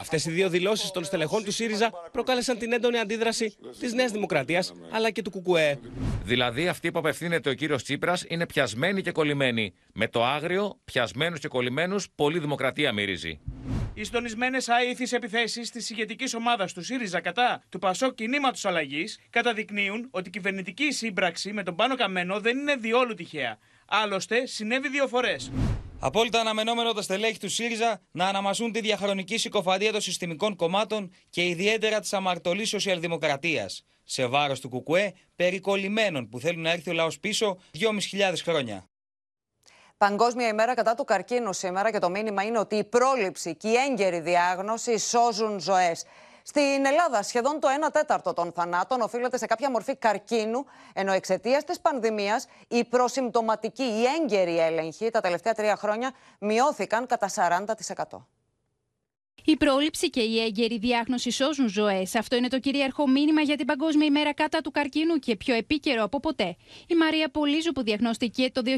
[0.00, 4.72] Αυτές οι δύο δηλώσεις των στελεχών του ΣΥΡΙΖΑ προκάλεσαν την έντονη αντίδραση της Νέας Δημοκρατίας
[4.90, 5.78] αλλά και του ΚΚΕ.
[6.24, 9.74] Δηλαδή, αυτοί που απευθύνεται ο κύριος Τσίπρας είναι πιασμένοι και κολλημένοι.
[9.92, 13.40] Με το άγριο, πιασμένους και κολλημένους, πολύ δημοκρατία μυρίζει.
[13.94, 20.08] Οι στονισμένες αήθει επιθέσεις της ηγετικής ομάδας του ΣΥΡΙΖΑ κατά του Πασό Κινήματος Αλλαγής καταδεικνύουν
[20.10, 23.58] ότι η κυβερνητική σύμπραξη με τον Πάνο Καμένο δεν είναι διόλου τυχαία.
[23.86, 25.52] Άλλωστε, συνέβη δύο φορές.
[26.00, 31.44] Απόλυτα αναμενόμενο τα στελέχη του ΣΥΡΙΖΑ να αναμασούν τη διαχρονική συκοφαντία των συστημικών κομμάτων και
[31.44, 33.84] ιδιαίτερα της αμαρτωλής σοσιαλδημοκρατίας.
[34.04, 38.88] Σε βάρος του Κουκουέ, περικολλημένων που θέλουν να έρθει ο λαός πίσω 2.500 χρόνια.
[39.96, 43.74] Παγκόσμια ημέρα κατά του καρκίνου σήμερα και το μήνυμα είναι ότι η πρόληψη και η
[43.90, 46.04] έγκαιρη διάγνωση σώζουν ζωές.
[46.46, 50.64] Στην Ελλάδα, σχεδόν το 1 τέταρτο των θανάτων οφείλεται σε κάποια μορφή καρκίνου,
[50.94, 57.28] ενώ εξαιτίας της πανδημίας η προσυμπτωματική, η έγκαιρη έλεγχη τα τελευταία τρία χρόνια μειώθηκαν κατά
[57.28, 58.26] 40%.
[59.44, 62.14] Η πρόληψη και η έγκαιρη διάγνωση σώζουν ζωές.
[62.14, 66.02] Αυτό είναι το κυρίαρχο μήνυμα για την Παγκόσμια ημέρα κατά του καρκίνου και πιο επίκαιρο
[66.02, 66.56] από ποτέ.
[66.86, 68.70] Η Μαρία Πολύζου, που διαγνώστηκε το 2019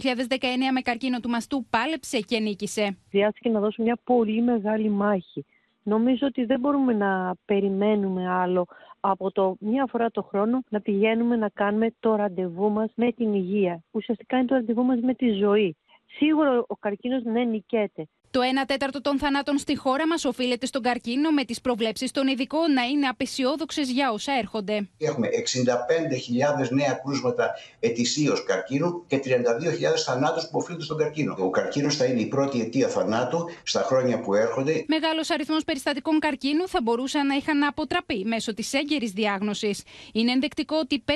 [0.72, 2.98] με καρκίνο του μαστού, πάλεψε και νίκησε.
[3.10, 5.44] Χρειάστηκε να δώσω μια πολύ μεγάλη μάχη.
[5.88, 8.66] Νομίζω ότι δεν μπορούμε να περιμένουμε άλλο
[9.00, 13.34] από το μία φορά το χρόνο να πηγαίνουμε να κάνουμε το ραντεβού μας με την
[13.34, 13.82] υγεία.
[13.90, 15.76] Ουσιαστικά είναι το ραντεβού μας με τη ζωή.
[16.06, 18.06] Σίγουρα ο καρκίνος δεν ναι, νικέται.
[18.30, 22.26] Το 1 τέταρτο των θανάτων στη χώρα μας οφείλεται στον καρκίνο, με τις προβλέψεις των
[22.26, 24.88] ειδικών να είναι απεσιόδοξες για όσα έρχονται.
[24.98, 27.50] Έχουμε 65.000 νέα κρούσματα
[27.80, 31.36] ετησίως καρκίνου και 32.000 θανάτους που οφείλονται στον καρκίνο.
[31.38, 34.84] Ο καρκίνος θα είναι η πρώτη αιτία θανάτου στα χρόνια που έρχονται.
[34.88, 39.82] Μεγάλος αριθμός περιστατικών καρκίνου θα μπορούσαν να είχαν αποτραπεί μέσω της έγκαιρης διάγνωσης.
[40.12, 41.14] Είναι ενδεικτικό ότι 5.200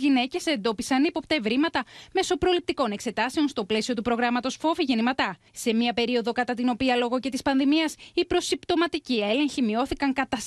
[0.00, 5.36] γυναίκες εντόπισαν ύποπτα ευρήματα μέσω προληπτικών εξετάσεων στο πλαίσιο του προγράμματος Φόφη Γεννηματά.
[5.52, 10.38] Σε μια περίοδο κατά την οποία λόγω και της πανδημίας οι προσυπτωματικοί έλεγχοι μειώθηκαν κατά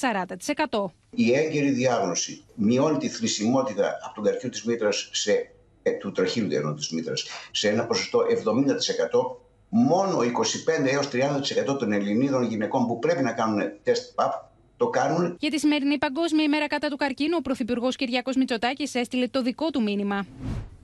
[0.69, 0.85] 40%.
[1.09, 5.51] Η έγκαιρη διάγνωση μειώνει τη θρησιμότητα από τον καρκίνο της μήτρας σε,
[5.83, 9.37] ε, του τραχύλου διαγνώτη της μήτρας σε ένα ποσοστό 70%.
[9.69, 14.33] Μόνο 25 έως 30% των Ελληνίδων γυναικών που πρέπει να κάνουν τεστ ΠΑΠ
[14.77, 15.35] το κάνουν.
[15.39, 19.69] Για τη σημερινή Παγκόσμια ημέρα κατά του καρκίνου, ο Πρωθυπουργός Κυριάκος Μητσοτάκης έστειλε το δικό
[19.69, 20.25] του μήνυμα.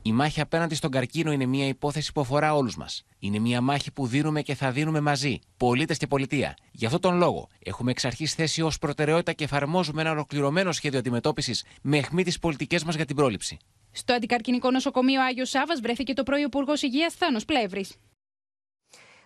[0.02, 3.06] Η μάχη απέναντι στον καρκίνο είναι μια υπόθεση που αφορά όλους μας.
[3.20, 6.58] Είναι μια μάχη που δίνουμε και θα δίνουμε μαζί, πολίτες και πολιτεία.
[6.72, 11.00] Γι' αυτόν τον λόγο, έχουμε εξ αρχής θέσει ως προτεραιότητα και εφαρμόζουμε ένα ολοκληρωμένο σχέδιο
[11.00, 13.58] αντιμετώπισης με αιχμή τις πολιτικές μας για την πρόληψη.
[13.92, 17.96] Στο αντικαρκυνικό νοσοκομείο Άγιος Σάβα βρέθηκε το πρωί Υπουργός Υγείας Θάνος Πλεύρης.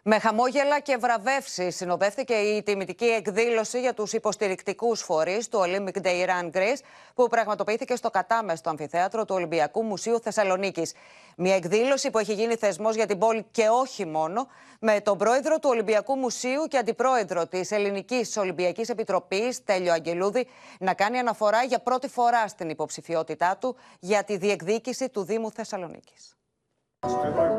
[0.06, 6.26] Με χαμόγελα και βραβεύσεις συνοδεύτηκε η τιμητική εκδήλωση για τους υποστηρικτικούς φορείς του Olympic Day
[6.28, 6.80] Run Greece,
[7.14, 10.94] που πραγματοποιήθηκε στο κατάμεστο αμφιθέατρο του Ολυμπιακού Μουσείου Θεσσαλονίκης.
[11.38, 14.48] Μια εκδήλωση που έχει γίνει θεσμός για την πόλη και όχι μόνο,
[14.80, 20.48] με τον πρόεδρο του Ολυμπιακού Μουσείου και αντιπρόεδρο της Ελληνικής Ολυμπιακής Επιτροπής, Τέλειο Αγγελούδη,
[20.80, 26.38] να κάνει αναφορά για πρώτη φορά στην υποψηφιότητά του για τη διεκδίκηση του Δήμου Θεσσαλονίκης.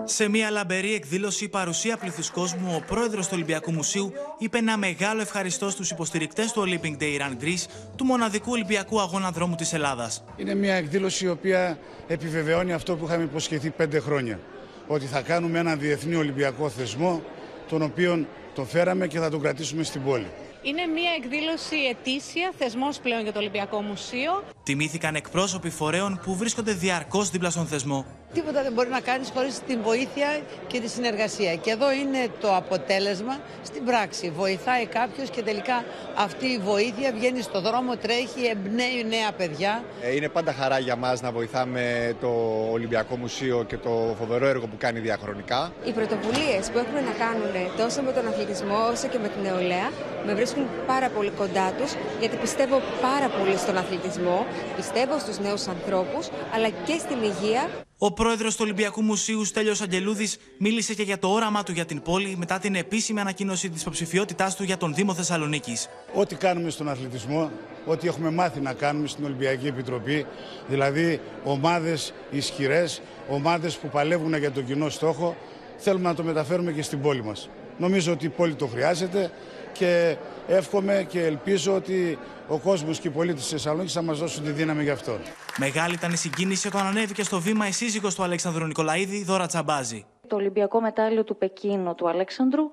[0.05, 5.21] Σε μια λαμπερή εκδήλωση παρουσία πληθυσμού κόσμου, ο πρόεδρος του Ολυμπιακού Μουσείου είπε ένα μεγάλο
[5.21, 7.67] ευχαριστώ στους υποστηρικτές του Olympic Day Run Greece,
[7.97, 10.25] του μοναδικού Ολυμπιακού Αγώνα Δρόμου της Ελλάδας.
[10.37, 14.39] Είναι μια εκδήλωση η οποία επιβεβαιώνει αυτό που είχαμε υποσχεθεί πέντε χρόνια.
[14.87, 17.23] ότι θα κάνουμε έναν διεθνή Ολυμπιακό θεσμό,
[17.69, 20.27] τον οποίο το φέραμε και θα τον κρατήσουμε στην πόλη.
[20.63, 24.45] Είναι μια εκδήλωση ετήσια, θεσμός πλέον για το Ολυμπιακό Μουσείο.
[24.63, 28.07] Τιμήθηκαν εκπρόσωποι φορέων που βρίσκονται διαρκώς δίπλα στον θεσμό.
[28.35, 31.55] Τίποτα δεν μπορεί να κάνεις χωρίς την βοήθεια και τη συνεργασία.
[31.55, 34.33] Και εδώ είναι το αποτέλεσμα στην πράξη.
[34.37, 35.85] Βοηθάει κάποιος και τελικά
[36.17, 39.85] αυτή η βοήθεια βγαίνει στο δρόμο, τρέχει, εμπνέει νέα παιδιά.
[40.03, 42.31] Ε, είναι πάντα χαρά για μας να βοηθάμε το
[42.71, 45.73] Ολυμπιακό Μουσείο και το φοβερό έργο που κάνει διαχρονικά.
[45.85, 49.91] Οι πρωτοβουλίες που έχουμε να κάνουν τόσο με τον αθλητισμό όσο και με την νεολαία
[50.27, 55.67] με βρίσκουν πάρα πολύ κοντά τους γιατί πιστεύω πάρα πολύ στον αθλητισμό, πιστεύω στους νέους
[55.67, 57.69] ανθρώπους αλλά και στην υγεία.
[57.99, 62.03] Ο πρόεδρος του Ολυμπιακού Μουσείου, Στέλιος Αγγελούδης, μίλησε και για το όραμά του για την
[62.03, 65.89] πόλη μετά την επίσημη ανακοίνωση της υποψηφιότητάς του για τον Δήμο Θεσσαλονίκης.
[66.15, 67.51] Ό,τι κάνουμε στον αθλητισμό,
[67.87, 70.27] ό,τι έχουμε μάθει να κάνουμε στην Ολυμπιακή Επιτροπή,
[70.69, 75.37] δηλαδή ομάδες ισχυρές, ομάδες που παλεύουν για τον κοινό στόχο,
[75.77, 77.49] θέλουμε να το μεταφέρουμε και στην πόλη μας.
[77.79, 79.31] Νομίζω ότι η πόλη το χρειάζεται
[79.75, 80.17] και
[80.47, 82.19] εύχομαι και ελπίζω ότι
[82.49, 85.19] ο κόσμος και οι πολίτες της Θεσσαλονίκης θα μας δώσουν τη δύναμη γι' αυτό.
[85.59, 90.05] Μεγάλη ήταν η συγκίνηση όταν ανέβηκε στο βήμα η σύζυγος του Αλέξανδρου Νικολαίδη, Δώρα Τσαμπάζη.
[90.29, 92.71] Το Ολυμπιακό Μετάλλιο του Πεκίνου του Αλέξανδρου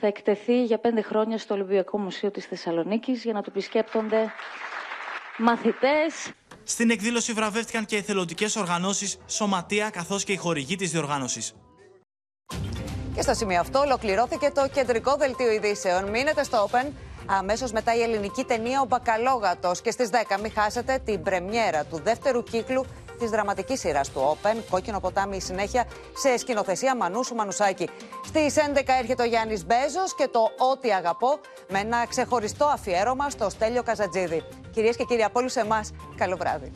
[0.00, 4.32] θα εκτεθεί για πέντε χρόνια στο Ολυμπιακό Μουσείο της Θεσσαλονίκης για να του επισκέπτονται
[5.38, 6.32] μαθητές.
[6.64, 11.54] Στην εκδήλωση βραβεύτηκαν και εθελοντικές οργανώσεις, σωματεία καθώς και οι χορηγοί της διοργάνωσης.
[13.14, 16.10] Και στο σημείο αυτό ολοκληρώθηκε το κεντρικό δελτίο ειδήσεων.
[16.10, 16.86] Μείνετε στο Open.
[17.26, 22.00] Αμέσως μετά η ελληνική ταινία «Ο Μπακαλόγατος» και στις 10 μην χάσετε την πρεμιέρα του
[22.04, 22.84] δεύτερου κύκλου
[23.18, 25.84] της δραματικής σειράς του Open, Κόκκινο ποτάμι συνέχεια
[26.16, 27.88] σε σκηνοθεσία Μανούσου Μανουσάκη.
[28.24, 30.40] Στις 11 έρχεται ο Γιάννης Μπέζος και το
[30.72, 31.38] «Ό,τι αγαπώ»
[31.68, 34.42] με ένα ξεχωριστό αφιέρωμα στο Στέλιο Καζατζίδη.
[34.70, 36.72] Κυρίες και κύριοι, από όλους εμάς, καλό βράδυ.